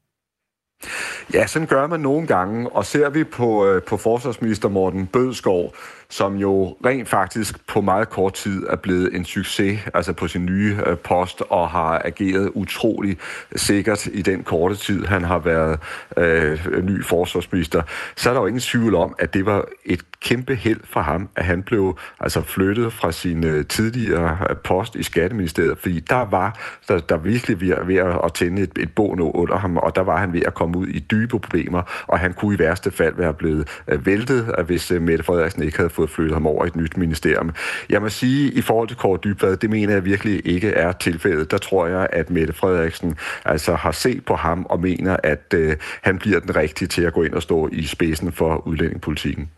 [1.35, 5.75] Ja, sådan gør man nogle gange, og ser vi på, øh, på forsvarsminister Morten Bødskov,
[6.15, 10.47] som jo rent faktisk på meget kort tid er blevet en succes, altså på sin
[10.47, 13.17] nye øh, post, og har ageret utrolig
[13.57, 15.79] sikkert i den korte tid, han har været
[16.17, 17.83] øh, ny forsvarsminister,
[18.17, 21.29] så er der jo ingen tvivl om, at det var et kæmpe held for ham,
[21.37, 26.25] at han blev altså flyttet fra sin øh, tidligere øh, post i Skatteministeriet, fordi der
[26.31, 30.03] var der, der virkelig ved, ved at tænde et, et bån under ham, og der
[30.03, 33.15] var han ved at komme ud i dybe problemer, og han kunne i værste fald
[33.15, 36.97] være blevet væltet, hvis Mette Frederiksen ikke havde fået flyttet ham over i et nyt
[36.97, 37.51] ministerium.
[37.91, 41.51] Jeg må sige, i forhold til Kåre Dybvad, det mener jeg virkelig ikke er tilfældet.
[41.51, 45.77] Der tror jeg, at Mette Frederiksen altså har set på ham og mener, at øh,
[46.03, 49.49] han bliver den rigtige til at gå ind og stå i spidsen for udlændingepolitikken.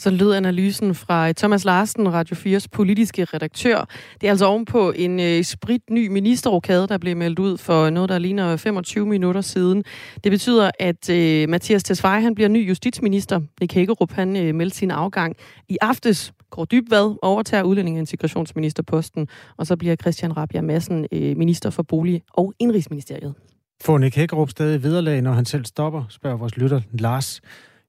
[0.00, 3.84] Så lød analysen fra Thomas Larsen, Radio 4's politiske redaktør.
[4.20, 8.08] Det er altså ovenpå en øh, sprit ny ministerrokade, der blev meldt ud for noget,
[8.08, 9.84] der ligner 25 minutter siden.
[10.24, 13.40] Det betyder, at øh, Mathias Tesfaye, han bliver ny justitsminister.
[13.60, 15.36] Nick Hækkerup, han øh, meldte sin afgang
[15.68, 16.32] i aftes.
[16.50, 21.82] Kåre Dybvad overtager udlænding- og integrationsministerposten, og så bliver Christian Rabia Madsen øh, minister for
[21.82, 23.34] bolig- og indrigsministeriet.
[23.82, 27.40] Får Nick Hækkerup stadig vederlag, når han selv stopper, spørger vores lytter Lars.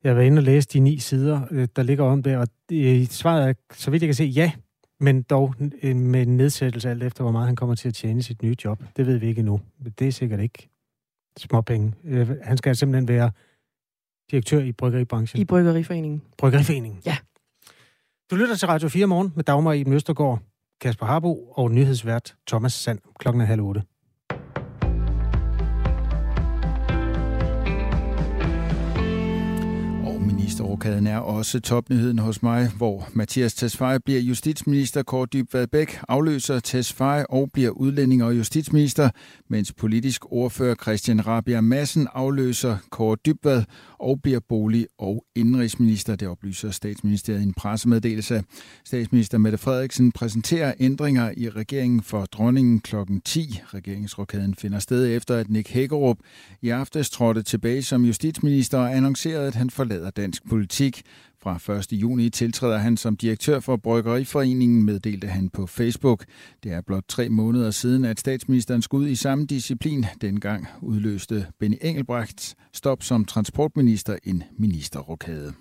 [0.03, 2.47] Jeg var inde og læse de ni sider, øh, der ligger om det, og
[3.09, 4.51] svaret er, så vidt jeg kan se, ja.
[4.99, 8.41] Men dog med en nedsættelse alt efter, hvor meget han kommer til at tjene sit
[8.43, 8.83] nye job.
[8.97, 9.61] Det ved vi ikke endnu.
[9.99, 10.69] Det er sikkert ikke
[11.37, 11.93] småpenge.
[12.03, 13.31] Øh, han skal simpelthen være
[14.31, 15.41] direktør i bryggeribranchen.
[15.41, 16.21] I Bryggeriforeningen.
[16.37, 17.01] Bryggeriforeningen.
[17.05, 17.17] Ja.
[18.31, 20.39] Du lytter til Radio 4 morgen med Dagmar i Østergaard,
[20.81, 23.83] Kasper Harbo og nyhedsvært Thomas Sand klokken er halv otte.
[30.21, 36.59] Ministerrokaden er også topnyheden hos mig, hvor Mathias Tesfaye bliver justitsminister, Kåre Dybvad Bæk afløser
[36.59, 39.09] Tesfaye og bliver udlænding og justitsminister,
[39.49, 43.63] mens politisk ordfører Christian Rabia Madsen afløser Kåre Dybvad
[43.99, 46.15] og bliver bolig- og indrigsminister.
[46.15, 48.43] Det oplyser statsministeriet i en pressemeddelelse.
[48.85, 52.95] Statsminister Mette Frederiksen præsenterer ændringer i regeringen for dronningen kl.
[53.25, 53.61] 10.
[53.73, 56.17] Regeringsrokaden finder sted efter, at Nick Hækkerup
[56.61, 61.01] i aftes trådte tilbage som justitsminister og annoncerede, at han forlader dansk politik.
[61.43, 61.91] Fra 1.
[61.91, 66.25] juni tiltræder han som direktør for Bryggeriforeningen, meddelte han på Facebook.
[66.63, 70.05] Det er blot tre måneder siden, at statsministeren skud i samme disciplin.
[70.21, 75.53] Dengang udløste Benny Engelbrechts stop som transportminister en ministerrokade.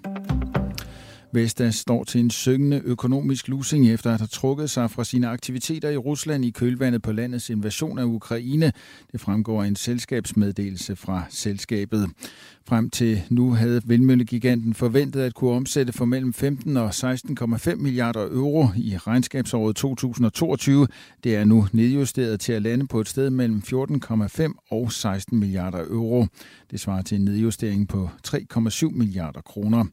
[1.33, 5.89] Vestas står til en syngende økonomisk losing efter at have trukket sig fra sine aktiviteter
[5.91, 8.73] i Rusland i kølvandet på landets invasion af Ukraine.
[9.13, 12.11] Det fremgår af en selskabsmeddelelse fra selskabet.
[12.71, 18.27] Frem til nu havde vindmøllegiganten forventet at kunne omsætte for mellem 15 og 16,5 milliarder
[18.31, 20.87] euro i regnskabsåret 2022.
[21.25, 25.79] Det er nu nedjusteret til at lande på et sted mellem 14,5 og 16 milliarder
[25.79, 26.27] euro.
[26.71, 29.85] Det svarer til en nedjustering på 3,7 milliarder kroner.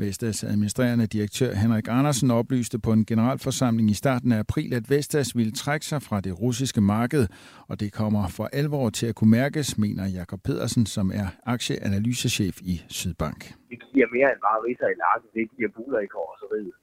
[0.00, 5.36] Vestas administrerende direktør Henrik Andersen oplyste på en generalforsamling i starten af april, at Vestas
[5.36, 7.26] ville trække sig fra det russiske marked,
[7.68, 11.26] og det kommer for alvor til at kunne mærkes, mener Jakob Pedersen, som er
[12.18, 13.40] aktieanalysechef i Sydbank.
[13.70, 16.74] Det giver mere end bare riser i lakken, det giver buler i korseriet.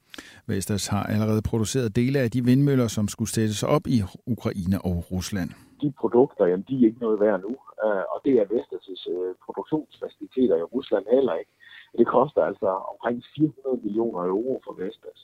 [0.47, 3.97] Vestas har allerede produceret dele af de vindmøller, som skulle sættes op i
[4.35, 5.49] Ukraine og Rusland.
[5.81, 7.53] De produkter, jamen, de er ikke noget værd nu,
[7.85, 11.51] øh, og det er Vestas' øh, produktionsfaciliteter i Rusland heller ikke.
[11.99, 15.19] Det koster altså omkring 400 millioner euro for Vestas.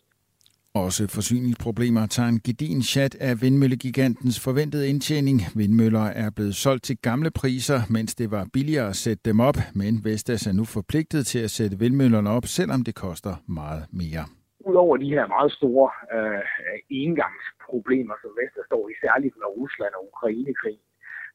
[0.75, 5.37] Også forsyningsproblemer tager en gedin chat af vindmøllegigantens forventede indtjening.
[5.55, 9.57] Vindmøller er blevet solgt til gamle priser, mens det var billigere at sætte dem op,
[9.75, 14.23] men Vestas er nu forpligtet til at sætte vindmøllerne op, selvom det koster meget mere.
[14.69, 16.43] Udover de her meget store øh,
[16.89, 20.77] engangsproblemer, som Vestas står i, særligt med Rusland og Ukrainekrig,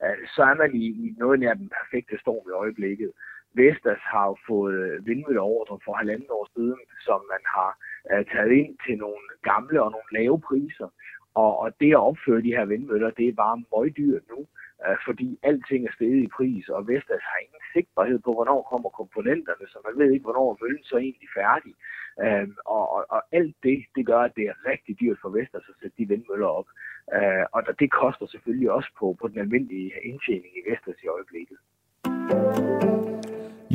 [0.04, 3.10] øh, så er man i, i noget nær den perfekte storm i øjeblikket.
[3.58, 7.70] Vestas har jo fået vindmølleordre for halvanden år siden, som man har
[8.12, 10.88] øh, taget ind til nogle gamle og nogle lave priser.
[11.34, 14.40] Og, og det at opføre de her vindmøller, det er bare møgdyrt nu,
[14.84, 18.90] øh, fordi alting er steget i pris, og Vestas har ingen sigtbarhed på, hvornår kommer
[19.00, 21.74] komponenterne, så man ved ikke, hvornår møllen så egentlig færdig.
[22.24, 25.70] Øh, og, og, og alt det, det gør, at det er rigtig dyrt for Vestas
[25.72, 26.68] at sætte de vindmøller op.
[27.16, 31.58] Øh, og det koster selvfølgelig også på, på den almindelige indtjening i Vestas i øjeblikket.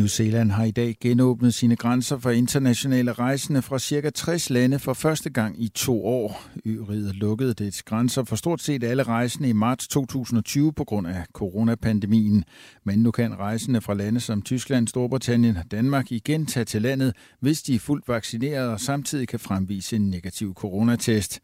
[0.01, 4.09] New Zealand har i dag genåbnet sine grænser for internationale rejsende fra ca.
[4.09, 6.43] 60 lande for første gang i to år.
[6.65, 11.25] Øriget lukkede dets grænser for stort set alle rejsende i marts 2020 på grund af
[11.33, 12.43] coronapandemien.
[12.83, 17.13] Men nu kan rejsende fra lande som Tyskland, Storbritannien og Danmark igen tage til landet,
[17.39, 21.39] hvis de er fuldt vaccineret og samtidig kan fremvise en negativ coronatest.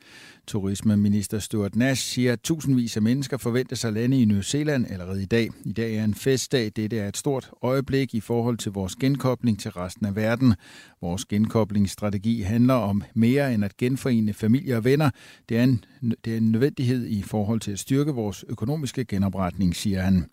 [0.48, 5.24] Turismeminister Stuart Nash siger, at tusindvis af mennesker forventes at lande i New Zealand allerede
[5.24, 5.50] i dag.
[5.66, 6.72] I dag er en festdag.
[6.76, 10.56] Dette er et stort øjeblik i forhold til vores genkobling til resten af verden.
[11.02, 15.10] Vores genkoblingsstrategi handler om mere end at genforene familie og venner.
[15.50, 15.84] Det er, en,
[16.26, 20.26] det er en nødvendighed i forhold til at styrke vores økonomiske genopretning, siger han.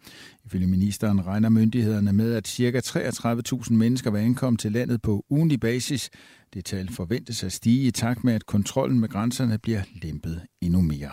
[0.46, 2.78] Ifølge ministeren regner myndighederne med, at ca.
[2.78, 6.10] 33.000 mennesker vil ankomme til landet på ugenlig basis.
[6.54, 10.80] Det tal forventes at stige i takt med, at kontrollen med grænserne bliver lempet endnu
[10.80, 11.10] mere.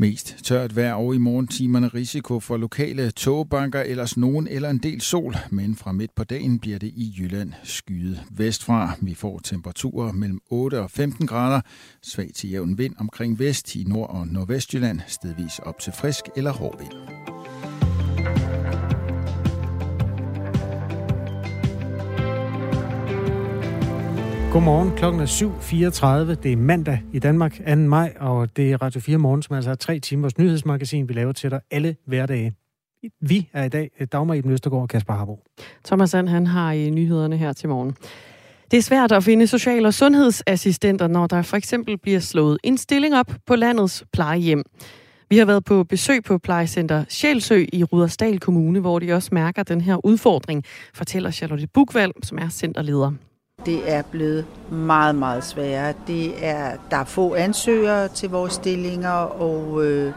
[0.00, 5.00] Mest tørt vejr og i morgentimerne risiko for lokale togbanker, ellers nogen eller en del
[5.00, 8.94] sol, men fra midt på dagen bliver det i Jylland skyet vestfra.
[9.00, 11.60] Vi får temperaturer mellem 8 og 15 grader,
[12.02, 16.52] svag til jævn vind omkring vest i nord- og nordvestjylland, stedvis op til frisk eller
[16.52, 17.37] hård vind.
[24.58, 25.26] Godmorgen, klokken er
[26.34, 26.42] 7.34.
[26.42, 27.76] Det er mandag i Danmark, 2.
[27.76, 31.32] maj, og det er Radio 4 Morgen, som altså er tre timers nyhedsmagasin, vi laver
[31.32, 32.54] til dig alle hverdage.
[33.20, 35.44] Vi er i dag øh, Dagmar Eben Østergaard og Kasper Harbo.
[35.84, 37.96] Thomas Sand, han har i nyhederne her til morgen.
[38.70, 42.78] Det er svært at finde social- og sundhedsassistenter, når der for eksempel bliver slået en
[42.78, 44.64] stilling op på landets plejehjem.
[45.30, 49.62] Vi har været på besøg på plejecenter Sjælsø i Rudersdal Kommune, hvor de også mærker
[49.62, 53.12] den her udfordring, fortæller Charlotte Bukvald, som er centerleder.
[53.66, 55.94] Det er blevet meget, meget sværere.
[56.06, 60.12] Det er, der er få ansøgere til vores stillinger, og øh,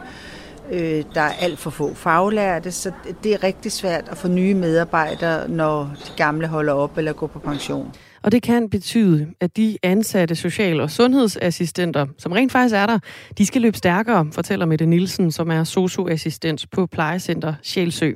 [0.70, 2.92] øh, der er alt for få faglærte, så
[3.24, 7.26] det er rigtig svært at få nye medarbejdere, når de gamle holder op eller går
[7.26, 7.92] på pension.
[8.22, 12.98] Og det kan betyde, at de ansatte social- og sundhedsassistenter, som rent faktisk er der,
[13.38, 18.12] de skal løbe stærkere, fortæller Mette Nielsen, som er socioassistent på plejecenter Sjælsø.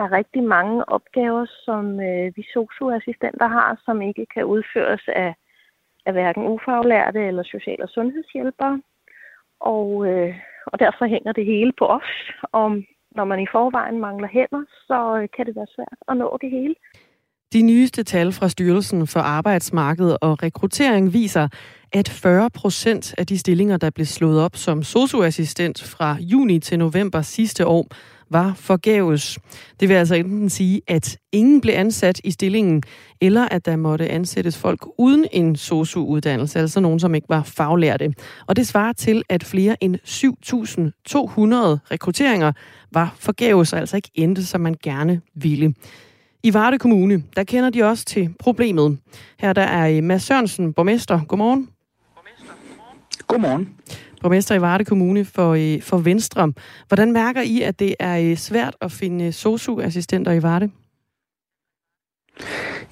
[0.00, 5.34] Der er rigtig mange opgaver, som øh, vi socioassistenter har, som ikke kan udføres af,
[6.06, 8.82] af hverken ufaglærte eller social- og sundhedshjælpere.
[9.60, 10.34] Og, øh,
[10.66, 12.12] og derfor hænger det hele på os.
[12.42, 12.68] Og
[13.16, 16.50] når man i forvejen mangler hænder, så øh, kan det være svært at nå det
[16.50, 16.74] hele.
[17.52, 21.48] De nyeste tal fra Styrelsen for Arbejdsmarked og Rekruttering viser,
[21.92, 26.78] at 40 procent af de stillinger, der blev slået op som socioassistent fra juni til
[26.78, 27.86] november sidste år,
[28.30, 29.38] var forgæves.
[29.80, 32.82] Det vil altså enten sige, at ingen blev ansat i stillingen,
[33.20, 38.14] eller at der måtte ansættes folk uden en sosu-uddannelse, altså nogen, som ikke var faglærte.
[38.46, 42.52] Og det svarer til, at flere end 7.200 rekrutteringer
[42.92, 45.74] var forgæves, og altså ikke endte, som man gerne ville.
[46.42, 48.98] I Varde Kommune, der kender de også til problemet.
[49.38, 51.20] Her der er Mads Sørensen, borgmester.
[51.28, 51.68] Godmorgen.
[53.26, 53.68] Godmorgen.
[54.20, 56.52] Borgmester i Varde Kommune for, øh, for Venstre.
[56.88, 60.70] Hvordan mærker I, at det er øh, svært at finde øh, sosu-assistenter i Varde?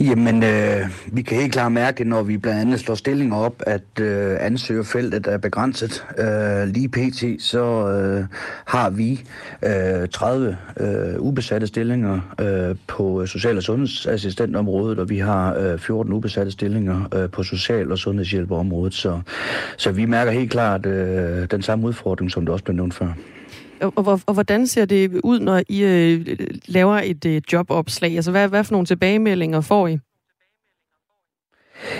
[0.01, 4.01] Jamen, øh, vi kan helt klart mærke, når vi blandt andet slår stillinger op, at
[4.01, 6.05] øh, ansøgerfeltet er begrænset.
[6.19, 7.43] Øh, lige pt.
[7.43, 8.25] så øh,
[8.65, 9.21] har vi
[9.65, 16.13] øh, 30 øh, ubesatte stillinger øh, på social- og sundhedsassistentområdet, og vi har øh, 14
[16.13, 18.95] ubesatte stillinger øh, på social- og sundhedshjælperområdet.
[18.95, 19.21] Så,
[19.77, 23.13] så vi mærker helt klart øh, den samme udfordring, som det også blev nævnt før.
[23.81, 26.37] Og, og, og hvordan ser det ud, når I øh,
[26.67, 28.17] laver et øh, jobopslag?
[28.17, 29.99] Altså, hvad, hvad for nogle tilbagemeldinger får I?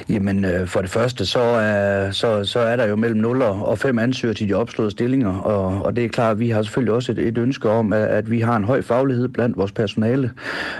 [0.09, 3.79] Jamen, øh, for det første, så er, så, så er der jo mellem 0 og
[3.79, 6.95] 5 ansøgere til de opslåede stillinger, og, og det er klart, at vi har selvfølgelig
[6.95, 10.31] også et, et ønske om, at, at vi har en høj faglighed blandt vores personale,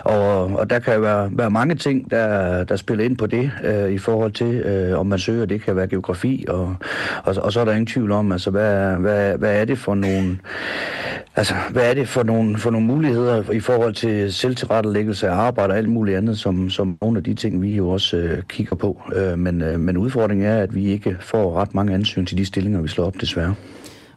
[0.05, 3.51] og, og der kan jo være, være mange ting, der, der spiller ind på det,
[3.65, 6.77] øh, i forhold til, øh, om man søger, det kan være geografi, og,
[7.25, 9.95] og, og så er der ingen tvivl om, altså, hvad, hvad, hvad er det for
[9.95, 10.39] nogle,
[11.37, 15.73] altså, hvad er det for nogle, for nogle muligheder i forhold til selvtilrettelæggelse af arbejde
[15.73, 18.77] og alt muligt andet, som, som nogle af de ting, vi jo også øh, kigger
[18.77, 19.15] på på.
[19.17, 22.45] Øh, men, øh, men udfordringen er, at vi ikke får ret mange ansøgninger til de
[22.45, 23.55] stillinger, vi slår op desværre.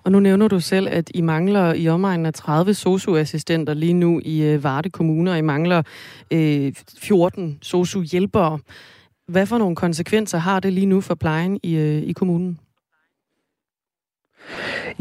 [0.04, 4.22] Og nu nævner du selv, at I mangler i omegnen af 30 socioassistenter lige nu
[4.26, 5.82] i øh, Varde Kommune, og I mangler
[6.32, 8.60] øh, 14 sosu-hjælpere.
[9.28, 12.60] Hvad for nogle konsekvenser har det lige nu for plejen i, øh, i kommunen?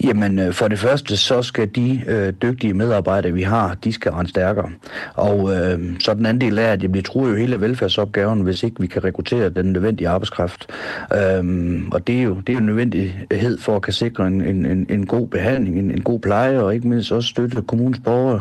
[0.04, 4.12] Jamen, øh, for det første, så skal de øh, dygtige medarbejdere, vi har, de skal
[4.12, 4.70] rende stærkere.
[5.14, 8.80] Og øh, så den anden del er, at vi bliver jo hele velfærdsopgaven, hvis ikke
[8.80, 10.66] vi kan rekruttere den nødvendige arbejdskraft.
[11.12, 14.40] Øh, og det er, jo, det er jo en nødvendighed for at kan sikre en,
[14.40, 18.40] en, en god behandling, en, en god pleje, og ikke mindst også støtte kommunens borgere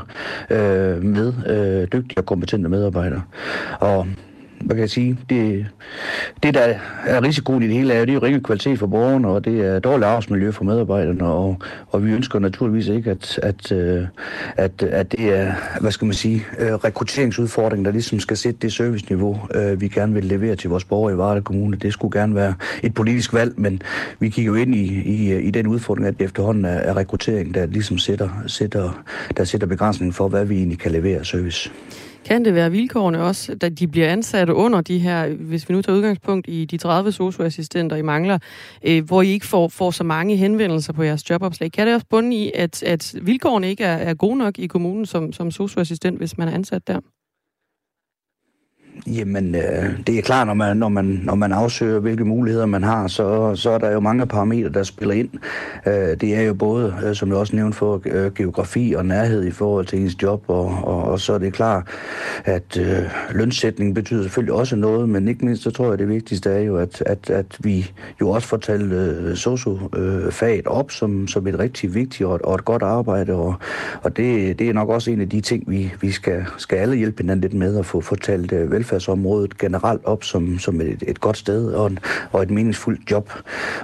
[0.50, 3.22] øh, med øh, dygtige og kompetente medarbejdere.
[3.80, 4.08] Og
[4.62, 5.66] hvad kan jeg sige, det,
[6.44, 6.74] det der
[7.06, 9.62] er risikoen i det hele, er, det er jo ringe kvalitet for borgerne, og det
[9.62, 11.58] er dårligt arbejdsmiljø for medarbejderne, og,
[11.90, 14.08] og vi ønsker naturligvis ikke, at, at, øh,
[14.58, 18.74] at, at det er, hvad skal man sige, øh, rekrutteringsudfordringen, der ligesom skal sætte det
[18.74, 21.78] serviceniveau, øh, vi gerne vil levere til vores borgere i Varde Kommune.
[21.78, 23.82] Det skulle gerne være et politisk valg, men
[24.20, 27.54] vi kigger jo ind i, i, i den udfordring, at det efterhånden er, er rekruttering,
[27.54, 29.04] der ligesom sætter, sætter,
[29.38, 31.72] der sætter begrænsningen for, hvad vi egentlig kan levere service.
[32.30, 35.82] Kan det være vilkårene også, da de bliver ansat under de her, hvis vi nu
[35.82, 38.40] tager udgangspunkt i de 30 socioassistenter, I mangler,
[38.84, 41.72] øh, hvor I ikke får, får så mange henvendelser på jeres jobopslag?
[41.72, 45.06] Kan det også bunde i, at, at vilkårene ikke er, er gode nok i kommunen
[45.06, 47.00] som, som socioassistent, hvis man er ansat der?
[49.08, 52.84] Jamen, øh, det er klart, når man, når, man, når man afsøger, hvilke muligheder man
[52.84, 55.30] har, så, så er der jo mange parametre, der spiller ind.
[55.88, 59.46] Øh, det er jo både, øh, som jeg også nævnte, for øh, geografi og nærhed
[59.46, 61.88] i forhold til ens job, og, og, og så er det klart,
[62.46, 62.98] at øh,
[63.32, 66.78] lønsætning betyder selvfølgelig også noget, men ikke mindst så tror jeg, det vigtigste er jo,
[66.78, 71.96] at, at, at vi jo også får talt øh, socio-faget op som, som et rigtig
[71.96, 73.56] vigtigt og, og et godt arbejde, og,
[74.02, 76.96] og det, det er nok også en af de ting, vi, vi skal, skal alle
[76.96, 81.22] hjælpe hinanden lidt med at få fortalt øh, velfærdsområdet generelt op som, som et, et
[81.22, 82.00] godt sted og, en,
[82.32, 83.32] og et meningsfuldt job.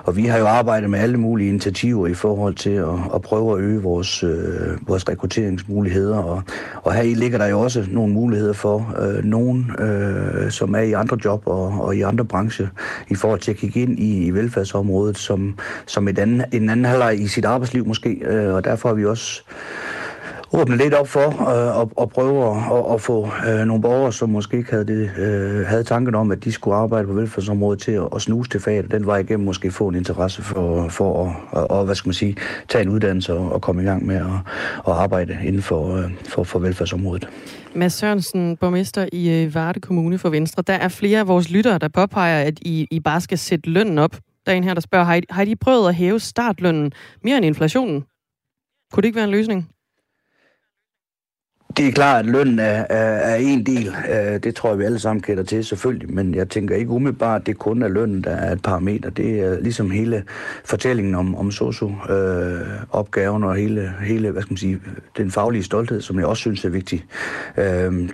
[0.04, 3.58] Og vi har jo arbejdet med alle mulige initiativer i forhold til at, at prøve
[3.58, 6.18] at øge vores, øh, vores rekrutteringsmuligheder.
[6.18, 6.44] Og,
[6.84, 10.80] og her i ligger der jo også nogle muligheder for øh, nogen, øh, som er
[10.80, 12.68] i andre job og, og i andre brancher,
[13.10, 16.86] i forhold til at kigge ind i, i velfærdsområdet som, som et anden, en anden
[16.86, 18.10] halvleg i sit arbejdsliv måske.
[18.10, 19.44] Øh, og derfor har vi også
[20.62, 24.30] åbne lidt op for øh, og, og prøve at, at få øh, nogle borgere, som
[24.30, 27.92] måske ikke havde, det, øh, havde tanken om, at de skulle arbejde på velfærdsområdet til
[27.92, 28.92] at, at snuse til faget.
[28.92, 32.14] Den var igennem måske få en interesse for, for at, og, at hvad skal man
[32.14, 32.36] sige,
[32.70, 34.26] tage en uddannelse og, og komme i gang med at,
[34.88, 37.30] at arbejde inden for, øh, for, for velfærdsområdet.
[37.76, 40.64] Mads Sørensen, borgmester i øh, Varde Kommune for Venstre.
[40.68, 43.98] Der er flere af vores lyttere, der påpeger, at I, I bare skal sætte lønnen
[43.98, 44.16] op.
[44.46, 46.92] Der er en her, der spørger, har I, har I prøvet at hæve startlønnen
[47.24, 48.04] mere end inflationen?
[48.94, 49.70] Kunne det ikke være en løsning?
[51.78, 53.96] Det er klart, at lønnen er, er, er en del.
[54.12, 56.14] Øh, det tror jeg, vi alle sammen kender til, selvfølgelig.
[56.14, 59.10] Men jeg tænker ikke umiddelbart, at det kun er lønnen, der er et parameter.
[59.10, 60.24] Det er ligesom hele
[60.66, 64.80] fortællingen om, om SOSU-opgaven øh, og hele, hele hvad skal man sige,
[65.18, 67.06] den faglige stolthed, som jeg også synes er vigtig.
[67.58, 67.66] Øh,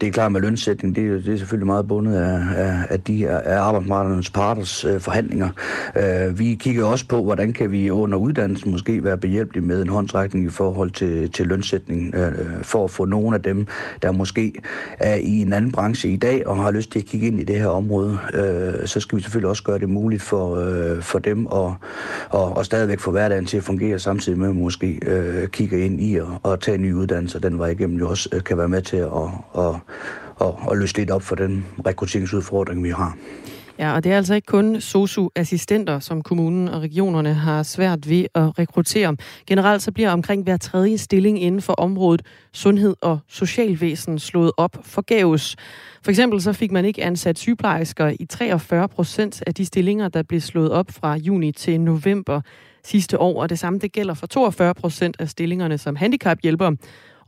[0.01, 3.29] det er klart med lønsætning, det det er selvfølgelig meget bundet af, af, af de
[3.29, 5.49] af arbejdsmarkedernes parters øh, forhandlinger.
[5.97, 9.89] Øh, vi kigger også på, hvordan kan vi under uddannelsen måske være behjælpelige med en
[9.89, 13.67] håndtrækning i forhold til, til lønsætning, øh, øh for at få nogle af dem dem,
[14.01, 14.53] der måske
[14.99, 17.43] er i en anden branche i dag og har lyst til at kigge ind i
[17.43, 21.19] det her område, øh, så skal vi selvfølgelig også gøre det muligt for, øh, for
[21.19, 21.73] dem at
[22.29, 26.01] og, og stadigvæk få hverdagen til at fungere, samtidig med at måske øh, kigge ind
[26.01, 27.39] i og, og tage en ny uddannelse.
[27.39, 29.07] Den vej igennem jo også øh, kan være med til at,
[29.57, 29.75] at, at,
[30.41, 33.17] at, at løse lidt op for den rekrutteringsudfordring, vi har.
[33.81, 38.25] Ja, og det er altså ikke kun SOSU-assistenter, som kommunen og regionerne har svært ved
[38.35, 39.15] at rekruttere.
[39.47, 42.21] Generelt så bliver omkring hver tredje stilling inden for området
[42.53, 45.55] sundhed og socialvæsen slået op forgæves.
[46.03, 50.23] For eksempel så fik man ikke ansat sygeplejersker i 43 procent af de stillinger, der
[50.23, 52.41] blev slået op fra juni til november
[52.83, 56.71] sidste år, og det samme det gælder for 42 procent af stillingerne som handicaphjælper.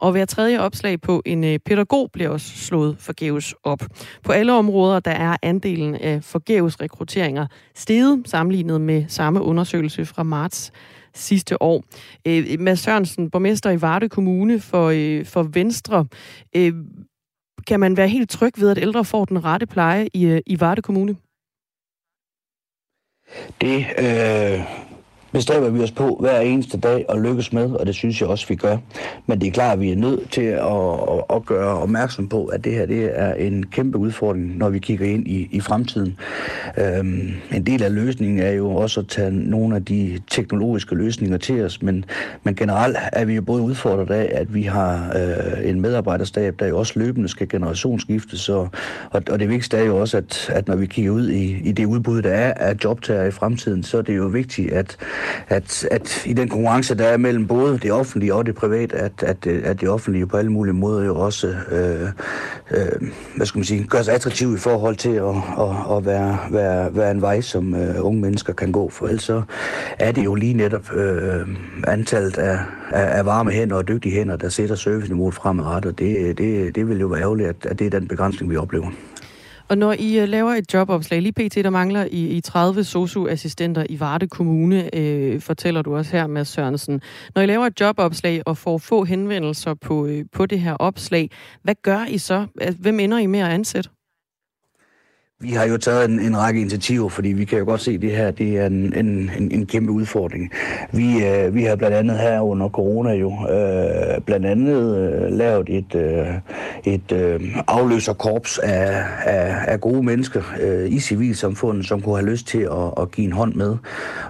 [0.03, 3.79] Og hver tredje opslag på en øh, pædagog bliver også slået forgæves op.
[4.23, 10.23] På alle områder, der er andelen af forgæves rekrutteringer steget sammenlignet med samme undersøgelse fra
[10.23, 10.71] marts
[11.13, 11.83] sidste år.
[12.27, 16.05] Øh, Mads Sørensen, borgmester i Varde Kommune for, øh, for Venstre.
[16.55, 16.73] Øh,
[17.67, 20.59] kan man være helt tryg ved, at ældre får den rette pleje i, øh, i
[20.59, 21.15] Varde Kommune?
[23.61, 24.59] Det øh,
[25.33, 28.47] bestræber vi os på hver eneste dag at lykkes med, og det synes jeg også,
[28.47, 28.77] vi gør.
[29.27, 30.61] Men det er klart, at vi er nødt til at,
[31.11, 34.79] at, at gøre opmærksom på, at det her det er en kæmpe udfordring, når vi
[34.79, 36.17] kigger ind i, i fremtiden.
[36.77, 41.37] Øhm, en del af løsningen er jo også at tage nogle af de teknologiske løsninger
[41.37, 42.05] til os, men,
[42.43, 46.67] men generelt er vi jo både udfordret af, at vi har øh, en medarbejderstab, der
[46.67, 48.69] jo også løbende skal generationsskiftes, og,
[49.11, 51.71] og, og det vigtigste er jo også, at, at når vi kigger ud i, i
[51.71, 54.97] det udbud, der er af jobtager i fremtiden, så er det jo vigtigt, at
[55.47, 59.23] at, at i den konkurrence, der er mellem både det offentlige og det private, at,
[59.23, 62.09] at, at det offentlige på alle mulige måder jo også øh,
[62.71, 66.37] øh, hvad skal man sige, gør sig attraktiv i forhold til at, at, at være,
[66.51, 68.89] være, være en vej, som øh, unge mennesker kan gå.
[68.89, 69.41] For ellers så
[69.99, 71.47] er det jo lige netop øh,
[71.87, 72.59] antallet af,
[72.91, 75.99] af, af varme hænder og dygtige hænder, der sætter serviceniveauet fremadrettet.
[75.99, 78.87] Det, det, det vil jo være ærgerligt, at, at det er den begrænsning, vi oplever.
[79.69, 81.55] Og når I øh, laver et jobopslag, lige pt.
[81.55, 86.45] der mangler I, I 30 socioassistenter i Varde Kommune, øh, fortæller du også her, med
[86.45, 87.01] Sørensen.
[87.35, 91.29] Når I laver et jobopslag og får få henvendelser på, øh, på det her opslag,
[91.63, 92.47] hvad gør I så?
[92.79, 93.89] Hvem ender I med at ansætte?
[95.43, 98.01] Vi har jo taget en, en række initiativer, fordi vi kan jo godt se, at
[98.01, 100.51] det her det er en, en, en, en kæmpe udfordring.
[100.91, 105.69] Vi, øh, vi har blandt andet her under corona jo øh, blandt andet øh, lavet
[105.69, 106.27] et, øh,
[106.83, 112.47] et øh, afløserkorps af, af, af gode mennesker øh, i civilsamfundet, som kunne have lyst
[112.47, 113.75] til at, at give en hånd med.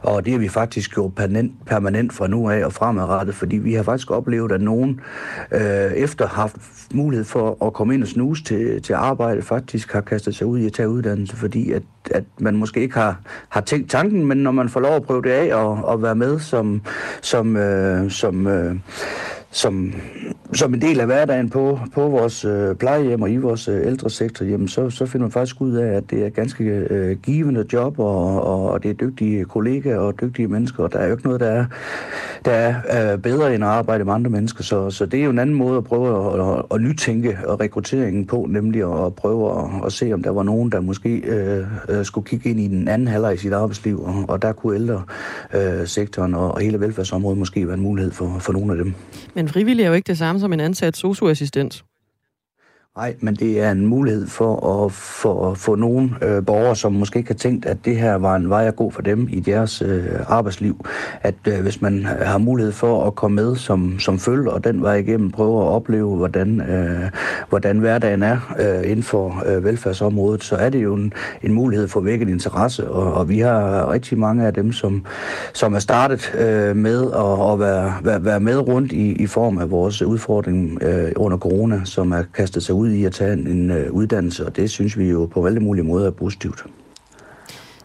[0.04, 3.74] Og det har vi faktisk gjort permanent, permanent fra nu af og fremadrettet, fordi vi
[3.74, 5.00] har faktisk oplevet, at nogen
[5.52, 6.56] øh, efter haft
[6.94, 10.60] mulighed for at komme ind og snuse til, til arbejde, faktisk har kastet sig ud
[10.60, 14.38] i at tage uddannelse, fordi at, at man måske ikke har, har tænkt tanken, men
[14.38, 16.82] når man får lov at prøve det af og, og være med som,
[17.22, 18.76] som, øh, som øh,
[19.54, 19.94] som,
[20.54, 24.46] som en del af hverdagen på, på vores øh, plejehjem og i vores øh, ældresektor,
[24.46, 28.00] jamen så, så finder man faktisk ud af, at det er ganske øh, givende job,
[28.00, 31.24] og, og, og det er dygtige kollegaer og dygtige mennesker, og der er jo ikke
[31.24, 31.66] noget, der er,
[32.46, 34.64] der er øh, bedre end at arbejde med andre mennesker.
[34.64, 38.26] Så, så det er jo en anden måde at prøve at, at, at nytænke rekrutteringen
[38.26, 42.06] på, nemlig at, prøve at, at se, om der var nogen, der måske øh, øh,
[42.06, 46.34] skulle kigge ind i den anden halvleg i sit arbejdsliv, og, og der kunne ældresektoren
[46.34, 48.94] øh, og, og hele velfærdsområdet måske være en mulighed for, for nogle af dem.
[49.36, 51.84] Men frivillig er jo ikke det samme som en ansat socioassistent.
[52.98, 57.20] Nej, men det er en mulighed for at få, få nogle øh, borgere, som måske
[57.20, 59.82] ikke har tænkt, at det her var en vej at gå for dem i deres
[59.82, 60.86] øh, arbejdsliv.
[61.22, 64.64] At øh, hvis man øh, har mulighed for at komme med som, som følge, og
[64.64, 67.10] den vej igennem prøve at opleve, hvordan, øh,
[67.50, 71.14] hvordan hverdagen er øh, inden for øh, velfærdsområdet, så er det jo en,
[71.44, 72.90] en mulighed for at vække en interesse.
[72.92, 75.06] Og, og vi har rigtig mange af dem, som,
[75.54, 79.58] som er startet øh, med at, at være, være, være med rundt i, i form
[79.58, 83.34] af vores udfordring øh, under corona, som er kastet sig ud ud i at tage
[83.34, 86.66] en, en uh, uddannelse, og det synes vi jo på alle mulige måder er positivt.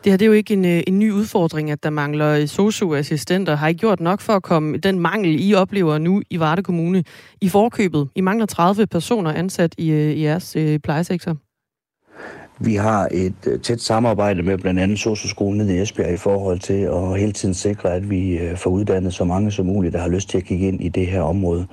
[0.05, 3.57] Det her det er jo ikke en, øh, en ny udfordring, at der mangler socioassistenter.
[3.57, 7.05] Har I gjort nok for at komme den mangel, I oplever nu i Varde Kommune
[7.41, 8.09] i forkøbet?
[8.15, 11.37] I mangler 30 personer ansat i, øh, i jeres øh, plejesektor.
[12.61, 17.21] Vi har et tæt samarbejde med blandt andet Socioskolen i Esbjerg i forhold til at
[17.21, 20.39] hele tiden sikre, at vi får uddannet så mange som muligt, der har lyst til
[20.39, 21.67] at kigge ind i det her område.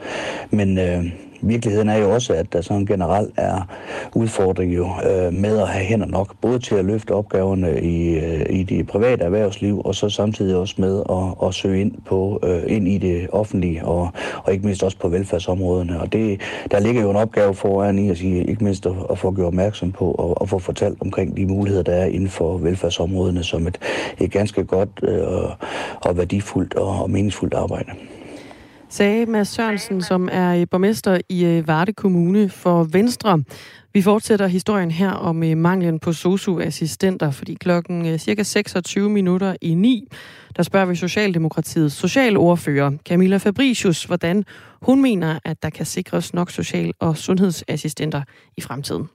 [0.52, 1.06] Men øh,
[1.42, 3.68] virkeligheden er jo også, at der sådan generelt er
[4.16, 8.46] udfordring jo øh, med at have hænder nok, både til at løfte opgaverne i, øh,
[8.50, 12.64] i det private erhvervsliv, og så samtidig også med at, at søge ind, på, øh,
[12.68, 14.10] ind i det offentlige, og,
[14.44, 16.02] og ikke mindst også på velfærdsområderne.
[16.02, 19.18] Og det, der ligger jo en opgave foran i at sige, ikke mindst at, at
[19.18, 22.58] få gjort opmærksom på, og, og få fortalt omkring de muligheder, der er inden for
[22.58, 23.78] velfærdsområderne, som et,
[24.20, 25.24] et ganske godt øh,
[26.02, 27.92] og værdifuldt og, og meningsfuldt arbejde
[28.96, 33.44] sagde Mads Sørensen, som er øh, borgmester i øh, Varde Kommune for Venstre.
[33.94, 39.74] Vi fortsætter historien her om øh, manglen på socioassistenter, fordi klokken cirka 26 minutter i
[39.74, 40.08] 9,
[40.58, 44.44] der spørger vi Socialdemokratiets socialordfører Camilla Fabricius, hvordan
[44.82, 48.22] hun mener, at der kan sikres nok social- og sundhedsassistenter
[48.58, 49.08] i fremtiden.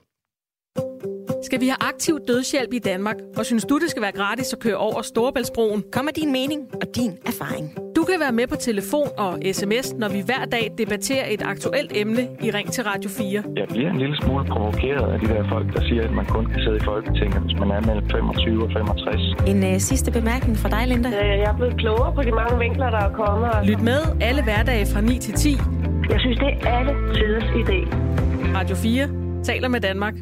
[1.42, 4.58] Skal vi have aktiv dødshjælp i Danmark, og synes du, det skal være gratis at
[4.58, 5.84] køre over Storebæltsbroen?
[5.92, 7.66] Kom med din mening og din erfaring.
[7.96, 11.92] Du kan være med på telefon og sms, når vi hver dag debatterer et aktuelt
[11.94, 13.42] emne i Ring til Radio 4.
[13.56, 16.46] Jeg bliver en lille smule provokeret af de der folk, der siger, at man kun
[16.46, 19.20] kan sidde i Folketinget, hvis man er mellem 25 og 65.
[19.52, 21.08] En uh, sidste bemærkning fra dig, Linda.
[21.08, 23.50] Jeg er blevet klogere på de mange vinkler, der er kommet.
[23.70, 25.56] Lyt med alle hverdage fra 9 til 10.
[26.12, 27.78] Jeg synes, det er alle tiders idé.
[28.58, 29.08] Radio 4
[29.44, 30.14] taler med Danmark.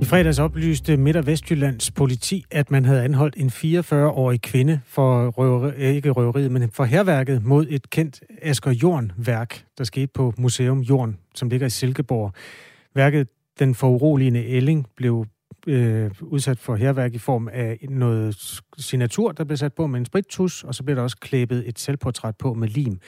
[0.00, 5.28] I fredags oplyste Midt- og Vestjyllands politi, at man havde anholdt en 44-årig kvinde for
[5.28, 10.34] røveri, øh, ikke røveriet, men for herværket mod et kendt Asger Jorn-værk, der skete på
[10.38, 12.32] Museum Jorn, som ligger i Silkeborg.
[12.94, 13.28] Værket,
[13.58, 15.26] den foruroligende Elling, blev
[15.66, 20.06] øh, udsat for herværk i form af noget signatur, der blev sat på med en
[20.06, 22.98] sprittus, og så blev der også klæbet et selvportræt på med lim.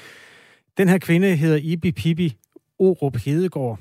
[0.78, 2.36] Den her kvinde hedder Ibi Pibi
[2.78, 3.78] Orup Hedegaard,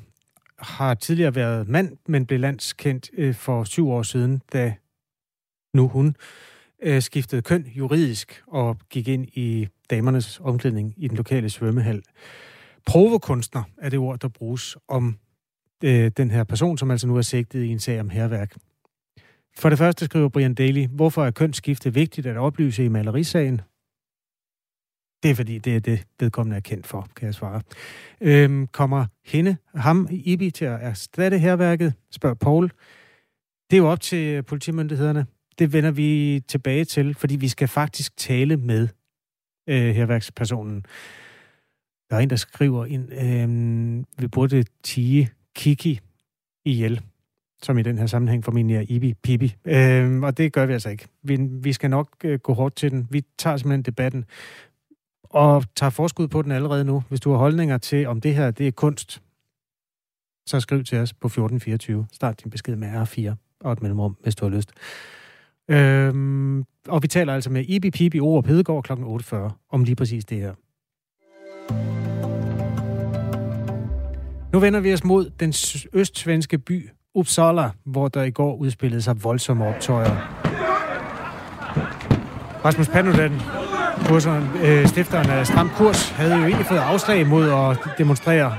[0.60, 4.74] har tidligere været mand, men blev landskendt øh, for syv år siden, da
[5.74, 6.16] nu hun
[6.82, 12.03] øh, skiftede køn juridisk og gik ind i damernes omklædning i den lokale svømmehal.
[12.86, 15.18] Provokunstner er det ord, der bruges om
[15.84, 18.55] øh, den her person, som altså nu er sigtet i en sag om herværk.
[19.58, 23.62] For det første skriver Brian Daly, hvorfor er kønsskifte vigtigt at oplyse i malerisagen?
[25.24, 27.61] Det er fordi, det er det, vedkommende er kendt for, kan jeg svare.
[28.22, 32.72] Øhm, kommer hende, ham, Ibi til at erstatte herværket, spørger Paul.
[33.72, 35.26] Det er jo op til politimyndighederne.
[35.59, 38.88] Det vender vi tilbage til, fordi vi skal faktisk tale med
[39.70, 40.86] øh, herværkspersonen.
[42.09, 45.99] Der er en, der skriver, ind, øh, vi burde tige Kiki
[46.65, 47.01] ihjel,
[47.61, 49.55] som i den her sammenhæng formentlig er Ibi Pibi.
[49.65, 51.07] Øh, og det gør vi altså ikke.
[51.24, 53.07] Vi, vi skal nok øh, gå hårdt til den.
[53.11, 54.26] Vi tager simpelthen debatten
[55.30, 57.04] og tager forskud på den allerede nu.
[57.10, 59.22] Hvis du har holdninger til, om det her det er kunst,
[60.46, 62.08] så skriv til os på 1424.
[62.14, 64.72] Start din besked med R4 og et mellemrum, hvis du har lyst.
[65.70, 68.94] Øhm, og vi taler altså med Ibi Pibi Ord Hedegaard kl.
[68.94, 70.54] 8.40 om lige præcis det her.
[74.54, 75.54] Nu vender vi os mod den
[75.94, 80.44] østsvenske by Uppsala, hvor der i går udspillede sig voldsomme optøjer.
[82.66, 83.32] Rasmus Paludan,
[84.08, 88.58] kurseren, øh, stifteren af Stram Kurs, havde jo egentlig fået afslag mod at demonstrere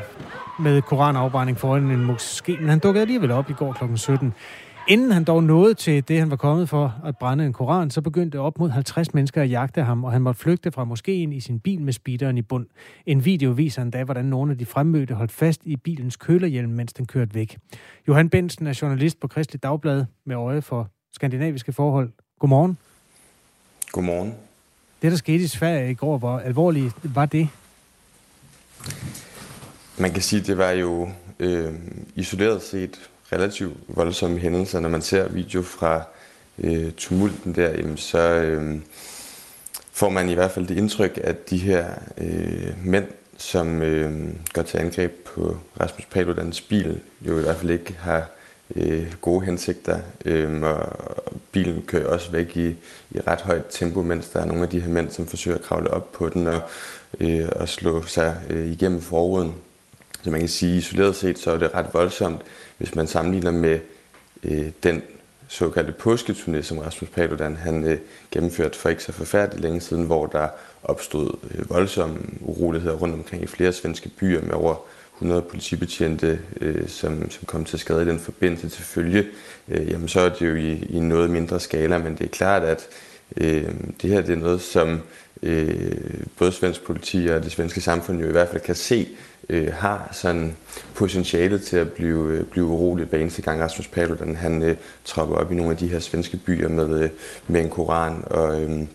[0.59, 3.97] med koranafbrænding foran en moské, men han dukkede alligevel op i går kl.
[3.97, 4.35] 17.
[4.89, 8.01] Inden han dog nåede til det, han var kommet for at brænde en koran, så
[8.01, 11.41] begyndte op mod 50 mennesker at jagte ham, og han måtte flygte fra moskeen i
[11.41, 12.67] sin bil med speederen i bund.
[13.07, 16.93] En video viser endda, hvordan nogle af de fremmødte holdt fast i bilens kølerhjelm, mens
[16.93, 17.59] den kørte væk.
[18.09, 22.13] Johan Bensen er journalist på Kristelig Dagblad med øje for skandinaviske forhold.
[22.39, 22.79] Godmorgen.
[23.93, 24.48] Godmorgen.
[25.03, 27.49] Det, der skete i Sverige i går, hvor alvorligt var det?
[29.99, 31.75] Man kan sige, at det var jo øh,
[32.15, 34.81] isoleret set relativt voldsomme hændelser.
[34.81, 36.03] Når man ser video fra
[36.59, 38.79] øh, tumulten der, jamen, så øh,
[39.93, 44.63] får man i hvert fald det indtryk, at de her øh, mænd, som øh, går
[44.63, 48.31] til angreb på Rasmus Paludans bil, jo i hvert fald ikke har
[48.77, 50.87] øh, gode hensigter, øh, og
[51.53, 52.69] bilen kører også væk i,
[53.11, 55.65] i ret højt tempo, mens der er nogle af de her mænd, som forsøger at
[55.65, 56.61] kravle op på den og,
[57.21, 59.55] øh, og slå sig øh, igennem forruden.
[60.23, 62.41] Så man kan sige, isoleret set, så er det ret voldsomt,
[62.79, 63.79] hvis man sammenligner med
[64.45, 65.03] øh, den
[65.49, 67.99] såkaldte påsketurné, som Rasmus Paludan han øh,
[68.31, 70.49] gennemførte for ikke så forfærdeligt længe siden, hvor der
[70.83, 74.75] opstod øh, voldsomme uroligheder rundt omkring i flere svenske byer med over
[75.19, 79.27] 100 politibetjente, øh, som, som kom til skade i den forbindelse til følge,
[79.69, 82.63] øh, jamen så er det jo i, i noget mindre skala, men det er klart,
[82.63, 82.87] at
[83.37, 83.71] øh,
[84.03, 85.01] det her det er noget, som
[85.43, 85.93] øh,
[86.39, 89.09] både svensk politi og det svenske samfund jo i hvert fald kan se,
[89.49, 90.57] øh, har sådan
[90.95, 95.37] potentialet til at blive, øh, blive urolig hver eneste gang Rasmus Paludan han øh, tropper
[95.37, 97.11] op i nogle af de her svenske byer med, øh,
[97.47, 98.87] med en koran og, øh,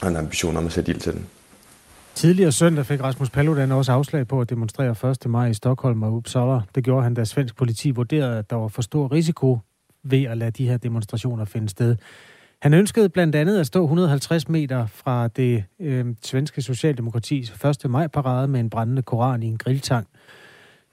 [0.00, 1.26] og en ambition om at sætte ild til den.
[2.18, 5.30] Tidligere søndag fik Rasmus Paludan også afslag på at demonstrere 1.
[5.30, 6.60] maj i Stockholm og Uppsala.
[6.74, 9.58] Det gjorde han, da svensk politi vurderede, at der var for stor risiko
[10.02, 11.96] ved at lade de her demonstrationer finde sted.
[12.62, 17.90] Han ønskede blandt andet at stå 150 meter fra det øh, svenske Socialdemokratis 1.
[17.90, 20.06] maj-parade med en brændende koran i en grilltang.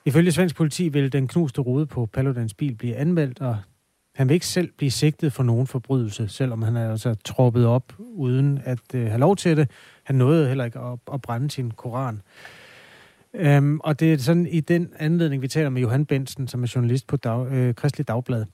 [0.06, 3.58] Ifølge svensk politi vil den knuste rude på Paludans bil blive anmeldt, og
[4.16, 7.94] han vil ikke selv blive sigtet for nogen forbrydelse, selvom han er altså troppet op
[8.00, 9.70] uden at øh, have lov til det.
[10.04, 12.22] Han nåede heller ikke at, at brænde sin koran.
[13.34, 16.72] Øhm, og det er sådan i den anledning, vi taler med Johan Bensen, som er
[16.76, 18.46] journalist på Dag, øh, Kristelig Dagblad.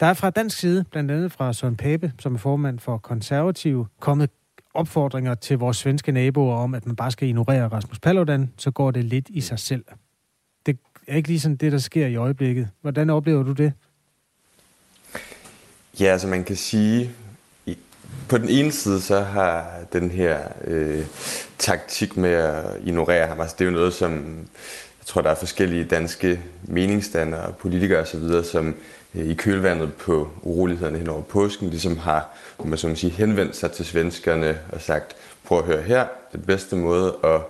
[0.00, 3.86] Der er fra dansk side, blandt andet fra Søren Pape, som er formand for konservative,
[4.00, 4.30] kommet
[4.74, 8.90] opfordringer til vores svenske naboer om, at man bare skal ignorere Rasmus Paludan, så går
[8.90, 9.84] det lidt i sig selv.
[10.66, 12.68] Det er ikke lige sådan det, der sker i øjeblikket.
[12.82, 13.72] Hvordan oplever du det?
[16.00, 17.10] Ja, altså man kan sige,
[18.28, 21.04] på den ene side så har den her øh,
[21.58, 24.12] taktik med at ignorere ham, altså det er jo noget, som
[25.00, 28.74] jeg tror, der er forskellige danske meningsstandere, politikere osv., som
[29.14, 32.28] øh, i kølvandet på urolighederne hen over påsken, ligesom har
[32.64, 36.76] man så sige, henvendt sig til svenskerne og sagt, prøv at høre her, den bedste
[36.76, 37.40] måde at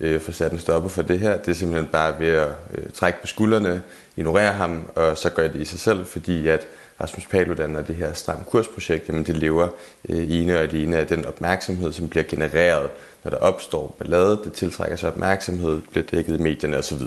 [0.00, 2.90] øh, få sat en stopper for det her, det er simpelthen bare ved at øh,
[2.94, 3.82] trække på skuldrene,
[4.16, 6.66] ignorere ham, og så gør det i sig selv, fordi at
[7.00, 9.68] Rasmus Paludan og det her stram kursprojekt, jamen det lever
[10.08, 12.90] øh, ene og alene af den opmærksomhed, som bliver genereret,
[13.24, 17.02] når der opstår ballade, det tiltrækker sig opmærksomhed, bliver dækket i medierne osv.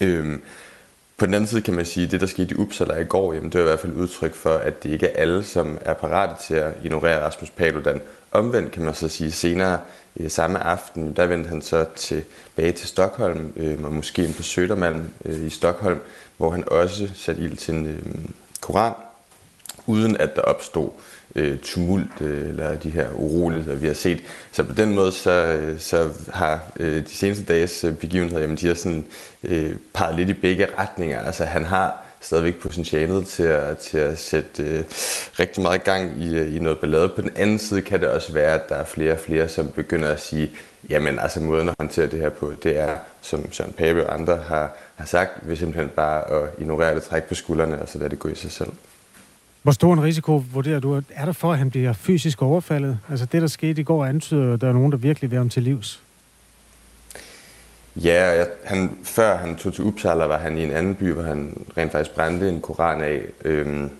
[0.00, 0.42] Øhm,
[1.16, 3.32] på den anden side kan man sige, at det, der skete i Uppsala i går,
[3.32, 5.94] jamen, det er i hvert fald udtryk for, at det ikke er alle, som er
[5.94, 8.00] parate til at ignorere Rasmus Paludan.
[8.32, 9.78] Omvendt kan man så sige, senere
[10.16, 15.00] øh, samme aften, der vendte han så tilbage til Stockholm, øh, og måske på Södermalm
[15.24, 15.98] øh, i Stockholm,
[16.36, 18.02] hvor han også satte ild til en, øh,
[18.62, 18.92] koran,
[19.86, 20.90] uden at der opstod
[21.34, 24.20] øh, tumult øh, eller de her uroligheder, vi har set.
[24.52, 28.66] Så på den måde, så, så har øh, de seneste dages øh, begivenheder, jamen, de
[28.66, 29.04] har sådan
[29.44, 31.20] øh, peget lidt i begge retninger.
[31.20, 34.84] Altså han har stadigvæk potentialet til at, til at sætte øh,
[35.38, 37.08] rigtig meget gang i, øh, i noget ballade.
[37.08, 39.68] På den anden side kan det også være, at der er flere og flere, som
[39.68, 40.50] begynder at sige,
[40.90, 44.36] jamen altså måden at håndtere det her på, det er, som Søren Pape og andre
[44.36, 48.10] har, har sagt, vi simpelthen bare at ignorere det, trække på skuldrene, og så lade
[48.10, 48.72] det gå i sig selv.
[49.62, 52.98] Hvor stor en risiko vurderer du, er der for, at han bliver fysisk overfaldet?
[53.10, 55.48] Altså det, der skete i går, antyder at der er nogen, der virkelig vil ham
[55.48, 56.02] til livs.
[57.96, 61.22] Ja, jeg, han, før han tog til Uppsala, var han i en anden by, hvor
[61.22, 63.90] han rent faktisk brændte en koran af, øhm,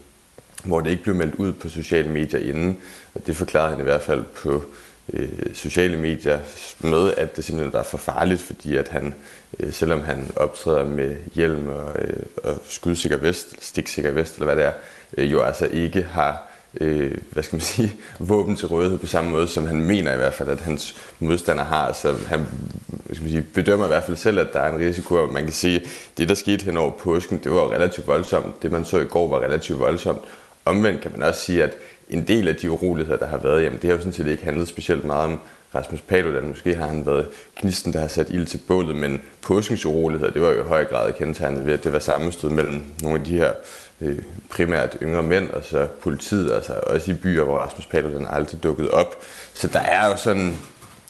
[0.65, 2.79] hvor det ikke blev meldt ud på sociale medier inden.
[3.15, 4.65] Og det forklarede han i hvert fald på
[5.13, 6.41] øh, sociale medier
[6.81, 9.15] med, at det simpelthen var for farligt, fordi at han,
[9.61, 14.57] øh, selvom han optræder med hjelm og, øh, og skudsikker vest, stiksikker vest, eller hvad
[14.57, 14.73] det er,
[15.19, 19.31] øh, jo altså ikke har øh, hvad skal man sige, våben til rådighed på samme
[19.31, 21.93] måde, som han mener i hvert fald, at hans modstander har.
[21.93, 22.47] Så han
[22.87, 25.33] hvad skal man sige, bedømmer i hvert fald selv, at der er en risiko, og
[25.33, 25.83] man kan sige, at
[26.19, 28.63] det, der skete hen over påsken, det var relativt voldsomt.
[28.63, 30.21] Det, man så i går, var relativt voldsomt.
[30.65, 31.75] Omvendt kan man også sige, at
[32.13, 34.45] en del af de uroligheder, der har været, jamen det har jo sådan set ikke
[34.45, 35.41] handlet specielt meget om
[35.75, 36.49] Rasmus Paludan.
[36.49, 40.43] Måske har han været knisten, der har sat ild til bålet, men påskens uroligheder, det
[40.43, 43.37] var jo i høj grad kendetegnet ved, at det var sammenstød mellem nogle af de
[43.37, 43.53] her
[44.01, 44.19] øh,
[44.51, 48.91] primært yngre mænd, og så politiet, altså også i byer, hvor Rasmus Paludan aldrig dukkede
[48.91, 49.17] op.
[49.55, 50.57] Så der er jo sådan,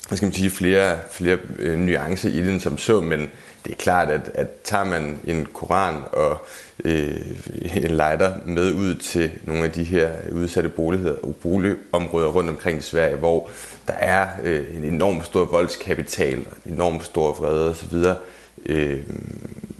[0.08, 3.30] hvad skal man sige, flere, flere øh, nuancer i den som så, men
[3.64, 6.46] det er klart, at, at tager man en koran og
[6.84, 7.20] øh,
[7.76, 10.68] en lighter med ud til nogle af de her udsatte
[11.42, 13.50] boligområder rundt omkring i Sverige, hvor
[13.86, 17.96] der er øh, en enorm stor voldskapital, en enorm stor vrede osv.,
[18.66, 19.02] øh,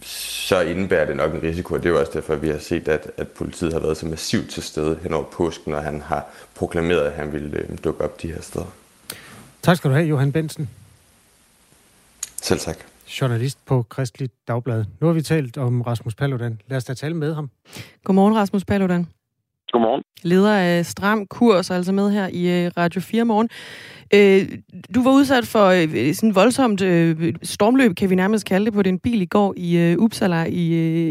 [0.05, 2.59] så indebærer det nok en risiko, og det er jo også derfor, at vi har
[2.59, 6.01] set, at, at politiet har været så massivt til stede hen over påsken, og han
[6.01, 8.73] har proklameret, at han ville øh, dukke op de her steder.
[9.63, 10.71] Tak skal du have, Johan Bensen.
[12.43, 12.92] Selv tak.
[13.21, 14.85] Journalist på Kristelig Dagblad.
[15.01, 16.61] Nu har vi talt om Rasmus Paludan.
[16.69, 17.51] Lad os da tale med ham.
[18.05, 19.07] Godmorgen, Rasmus Paludan.
[19.73, 20.03] Godmorgen.
[20.23, 23.49] Leder af Stram Kurs, altså med her i øh, Radio 4 morgen.
[24.15, 24.43] Øh,
[24.95, 26.81] du var udsat for øh, sådan voldsomt
[27.43, 30.67] stormløb, kan vi nærmest kalde det, på din bil i går i Uppsala i,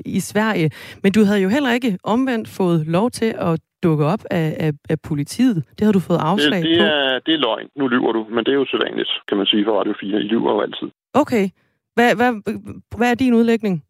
[0.06, 0.72] i Sverige.
[1.04, 4.72] Men du havde jo heller ikke omvendt fået lov til at dukke op af, af,
[4.89, 5.64] af politiet.
[5.80, 6.84] Det har du fået afslag det, det på.
[6.84, 7.68] Er, det er løgn.
[7.76, 10.20] Nu lyver du, men det er jo sædvanligt, kan man sige, for Radio 4.
[10.20, 10.88] I lyver jo altid.
[11.14, 11.49] Okay.
[11.96, 12.32] Hvad, hvad,
[12.98, 13.84] hvad er din udlægning?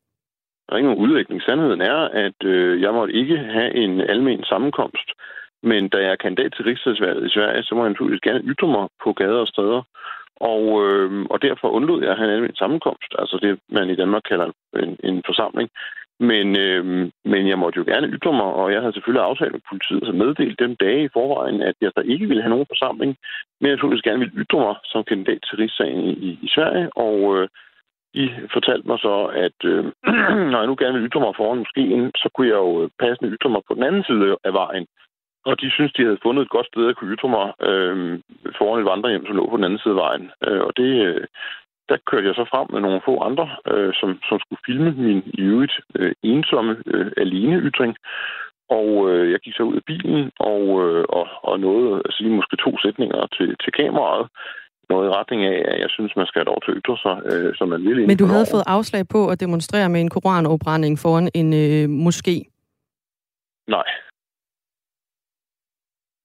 [0.65, 1.41] Der er ikke nogen udlægning.
[1.41, 5.09] Sandheden er, at øh, jeg måtte ikke have en almen sammenkomst.
[5.63, 8.67] Men da jeg er kandidat til rigsdagsvalget i Sverige, så må jeg naturligvis gerne ytre
[8.67, 9.81] mig på gader og steder.
[10.53, 13.95] Og, øh, og derfor undlod jeg at have en almindelig sammenkomst, altså det, man i
[13.95, 14.47] Danmark kalder
[14.83, 15.69] en, en forsamling.
[16.19, 16.83] Men, øh,
[17.31, 20.11] men jeg måtte jo gerne ytre mig, og jeg havde selvfølgelig aftalt med politiet, så
[20.11, 23.11] meddelt dem dage i forvejen, at jeg så ikke ville have nogen forsamling,
[23.59, 26.87] men jeg naturligvis gerne ville ytre mig som kandidat til rigssagen i, i Sverige.
[26.97, 27.47] Og øh,
[28.15, 29.83] de fortalte mig så, at øh,
[30.51, 33.31] når jeg nu gerne ville ytre mig foran moskeen, så kunne jeg jo øh, passende
[33.35, 34.85] ytre mig på den anden side af vejen.
[35.45, 38.19] Og de synes, de havde fundet et godt sted at kunne ytre mig øh,
[38.57, 40.31] foran et vandrehjem, som lå på den anden side af vejen.
[40.47, 41.25] Øh, og det, øh,
[41.89, 45.21] der kørte jeg så frem med nogle få andre, øh, som, som skulle filme min
[45.39, 47.95] i øvrigt øh, ensomme øh, alene ytring.
[48.69, 52.29] Og øh, jeg gik så ud af bilen og, øh, og, og nåede at sige
[52.29, 54.27] måske to sætninger til, til kameraet.
[54.91, 57.15] Noget i retning af, at jeg synes, man skal have lov til at ytre sig,
[57.31, 58.07] øh, som man vil.
[58.07, 62.35] Men du havde fået afslag på at demonstrere med en koranopbrænding foran en øh, moské?
[63.75, 63.87] Nej.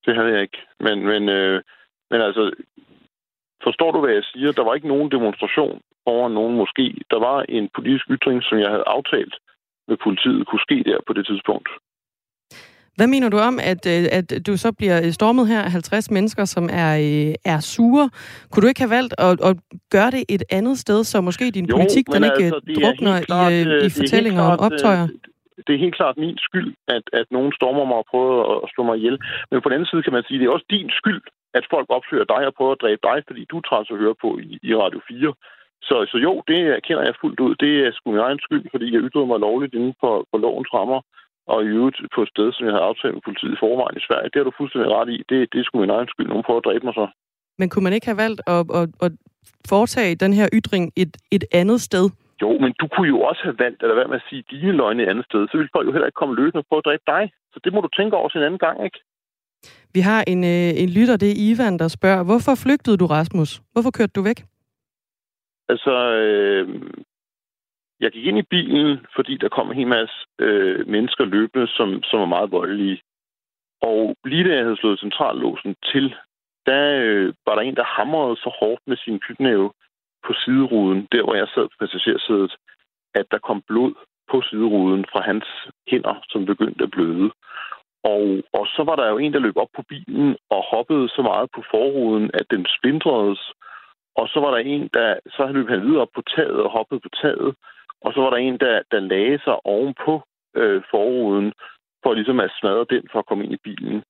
[0.04, 0.58] Det havde jeg ikke.
[0.80, 1.62] Men, men, øh,
[2.10, 2.42] men altså,
[3.66, 4.52] Forstår du, hvad jeg siger?
[4.52, 6.86] Der var ikke nogen demonstration over nogen måske.
[7.10, 9.34] Der var en politisk ytring, som jeg havde aftalt
[9.88, 11.68] med politiet, kunne ske der på det tidspunkt.
[12.96, 16.64] Hvad mener du om, at, øh, at du så bliver stormet her 50 mennesker, som
[16.72, 18.10] er, øh, er sure?
[18.50, 19.56] Kunne du ikke have valgt at, at
[19.90, 23.52] gøre det et andet sted, så måske din jo, politik den ikke altså, drukner klart,
[23.52, 25.06] i, øh, i fortællinger om optøjer?
[25.66, 28.34] Det er helt klart min skyld, at, at nogen stormer mig og prøver
[28.64, 29.18] at slå mig ihjel.
[29.50, 31.22] Men på den anden side kan man sige, at det er også din skyld,
[31.58, 34.30] at folk opfører dig og prøver at dræbe dig, fordi du træls at høre på
[34.46, 35.34] i, i Radio 4.
[35.88, 37.54] Så, så jo, det erkender jeg fuldt ud.
[37.64, 40.70] Det er sgu min egen skyld, fordi jeg ytrede mig lovligt inden for, for lovens
[40.74, 41.00] rammer,
[41.52, 44.06] og i øvrigt på et sted, som jeg havde aftalt med politiet i forvejen i
[44.08, 44.30] Sverige.
[44.30, 45.18] Det har du fuldstændig ret i.
[45.30, 46.28] Det, det sgu min egen skyld.
[46.28, 47.06] Nogen prøver at dræbe mig så.
[47.60, 49.12] Men kunne man ikke have valgt at, at, at
[49.72, 52.06] foretage den her ytring et, et andet sted?
[52.42, 54.72] Jo, men du kunne jo også have valgt at lade være med at sige dine
[54.72, 55.40] løgne et andet sted.
[55.48, 57.22] Så ville folk jo heller ikke komme løbende på at dræbe dig.
[57.52, 58.98] Så det må du tænke over en anden gang, ikke?
[59.96, 63.50] Vi har en, øh, en lytter, det er Ivan, der spørger, hvorfor flygtede du, Rasmus?
[63.72, 64.38] Hvorfor kørte du væk?
[65.68, 66.68] Altså, øh,
[68.00, 72.02] jeg gik ind i bilen, fordi der kom en hel masse øh, mennesker løbende, som,
[72.02, 73.00] som var meget voldelige.
[73.82, 76.14] Og lige da jeg havde slået centrallåsen til,
[76.66, 79.70] der øh, var der en, der hamrede så hårdt med sin knytnæve
[80.26, 82.56] på sideruden, der hvor jeg sad på passagersædet,
[83.14, 83.94] at der kom blod
[84.30, 85.46] på sideruden fra hans
[85.90, 87.30] hænder, som begyndte at bløde.
[88.04, 88.26] Og,
[88.58, 91.48] og så var der jo en, der løb op på bilen og hoppede så meget
[91.54, 93.42] på forruden, at den splindredes.
[94.16, 97.00] Og så var der en, der så løb han videre op på taget og hoppede
[97.00, 97.54] på taget.
[98.06, 100.22] Og så var der en, der, der lagde sig ovenpå
[100.56, 101.52] øh, forruden
[102.02, 104.02] for ligesom at smadre den for at komme ind i bilen.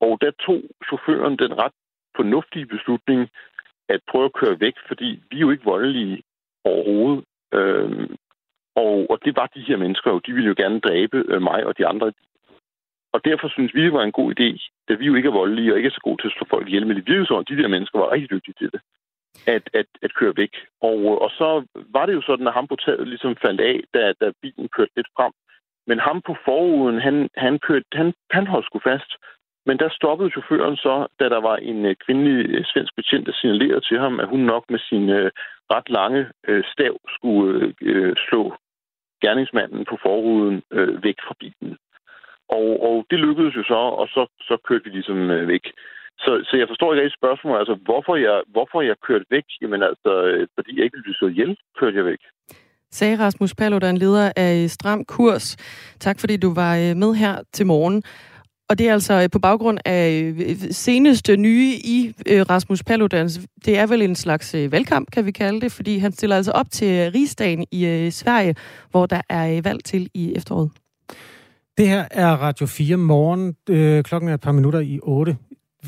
[0.00, 1.76] Og der tog chaufføren den ret
[2.16, 3.28] fornuftige beslutning
[3.88, 6.22] at prøve at køre væk, fordi vi er jo ikke voldelige
[6.64, 7.24] overhovedet.
[7.54, 8.16] Øhm,
[8.76, 10.18] og, og det var de her mennesker jo.
[10.26, 12.12] De ville jo gerne dræbe øh, mig og de andre
[13.12, 14.48] og derfor synes vi, det var en god idé,
[14.88, 16.68] da vi jo ikke er voldelige og ikke er så gode til at slå folk
[16.68, 16.86] ihjel.
[16.86, 18.80] Men det virkede sådan, de der mennesker var rigtig dygtige til det.
[19.46, 20.54] At, at, at køre væk.
[20.80, 21.64] Og, øh, og så
[21.96, 24.92] var det jo sådan, at ham på taget ligesom faldt af, da, da bilen kørte
[24.96, 25.32] lidt frem.
[25.86, 29.12] Men ham på foruden, han, han, kørte, han, han holdt sgu fast.
[29.66, 33.32] Men der stoppede chaufføren så, da der var en øh, kvindelig øh, svensk betjent, der
[33.32, 35.30] signalerede til ham, at hun nok med sin øh,
[35.72, 38.56] ret lange øh, stav skulle øh, slå
[39.22, 41.76] gerningsmanden på forruden øh, væk fra bilen.
[42.48, 45.72] Og, og det lykkedes jo så, og så, så kørte vi ligesom øh, væk.
[46.24, 47.58] Så, så jeg forstår ikke rigtig spørgsmålet.
[47.58, 49.46] Altså, hvorfor jeg, hvorfor jeg kørte væk?
[49.62, 52.22] Jamen altså, øh, fordi jeg ikke så ihjel, kørte jeg væk.
[52.90, 55.56] Sagde Rasmus Paludan, leder af Stram Kurs.
[56.00, 58.02] Tak fordi du var øh, med her til morgen.
[58.68, 60.34] Og det er altså øh, på baggrund af
[60.70, 63.40] seneste nye i Rasmus Paludans.
[63.64, 66.70] Det er vel en slags valgkamp, kan vi kalde det, fordi han stiller altså op
[66.70, 68.54] til rigsdagen i Sverige,
[68.90, 70.70] hvor der er valg til i efteråret.
[71.78, 73.56] Det her er Radio 4 morgen.
[73.68, 75.36] Øh, klokken er et par minutter i 8.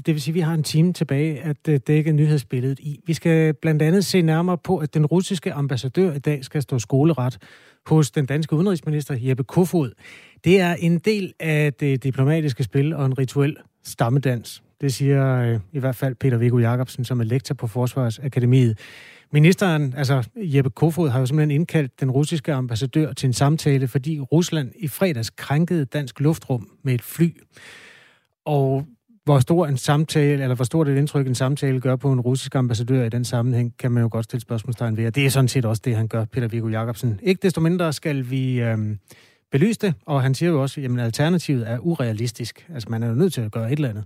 [0.07, 3.01] Det vil sige, at vi har en time tilbage at øh, dække nyhedsbilledet i.
[3.07, 6.79] Vi skal blandt andet se nærmere på, at den russiske ambassadør i dag skal stå
[6.79, 7.39] skoleret
[7.87, 9.91] hos den danske udenrigsminister Jeppe Kofod.
[10.45, 15.61] Det er en del af det diplomatiske spil og en rituel stammedans, Det siger øh,
[15.73, 18.79] i hvert fald Peter Viggo Jacobsen, som er lektor på Forsvarsakademiet.
[19.33, 24.21] Ministeren, altså Jeppe Kofod, har jo simpelthen indkaldt den russiske ambassadør til en samtale, fordi
[24.21, 27.37] Rusland i fredags krænkede dansk luftrum med et fly.
[28.45, 28.87] Og
[29.25, 32.55] hvor stor en samtale, eller hvor stort et indtryk en samtale gør på en russisk
[32.55, 35.07] ambassadør i den sammenhæng, kan man jo godt stille spørgsmålstegn ved.
[35.07, 37.21] Og det er sådan set også det, han gør, Peter Viggo Jacobsen.
[37.23, 38.99] Ikke desto mindre skal vi øhm,
[39.53, 42.67] belyse det, og han siger jo også, at alternativet er urealistisk.
[42.75, 44.05] Altså man er jo nødt til at gøre et eller andet.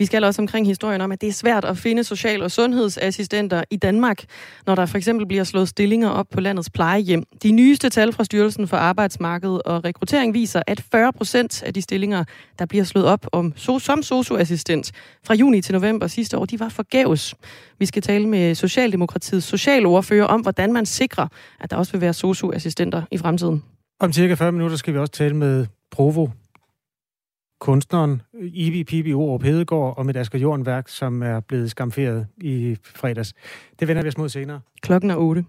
[0.00, 3.62] Vi skal også omkring historien om, at det er svært at finde social- og sundhedsassistenter
[3.70, 4.24] i Danmark,
[4.66, 7.22] når der for eksempel bliver slået stillinger op på landets plejehjem.
[7.42, 11.82] De nyeste tal fra Styrelsen for Arbejdsmarked og Rekruttering viser, at 40 procent af de
[11.82, 12.24] stillinger,
[12.58, 14.92] der bliver slået op om som socioassistent
[15.24, 17.34] fra juni til november sidste år, de var forgæves.
[17.78, 21.26] Vi skal tale med Socialdemokratiets socialordfører om, hvordan man sikrer,
[21.60, 23.62] at der også vil være socioassistenter i fremtiden.
[24.00, 26.28] Om cirka 40 minutter skal vi også tale med Provo,
[27.60, 33.32] kunstneren Ibi Pibi Orup Hedegaard om et Asger Jorn-værk, som er blevet skamferet i fredags.
[33.80, 34.60] Det vender vi os mod senere.
[34.82, 35.44] Klokken er 8.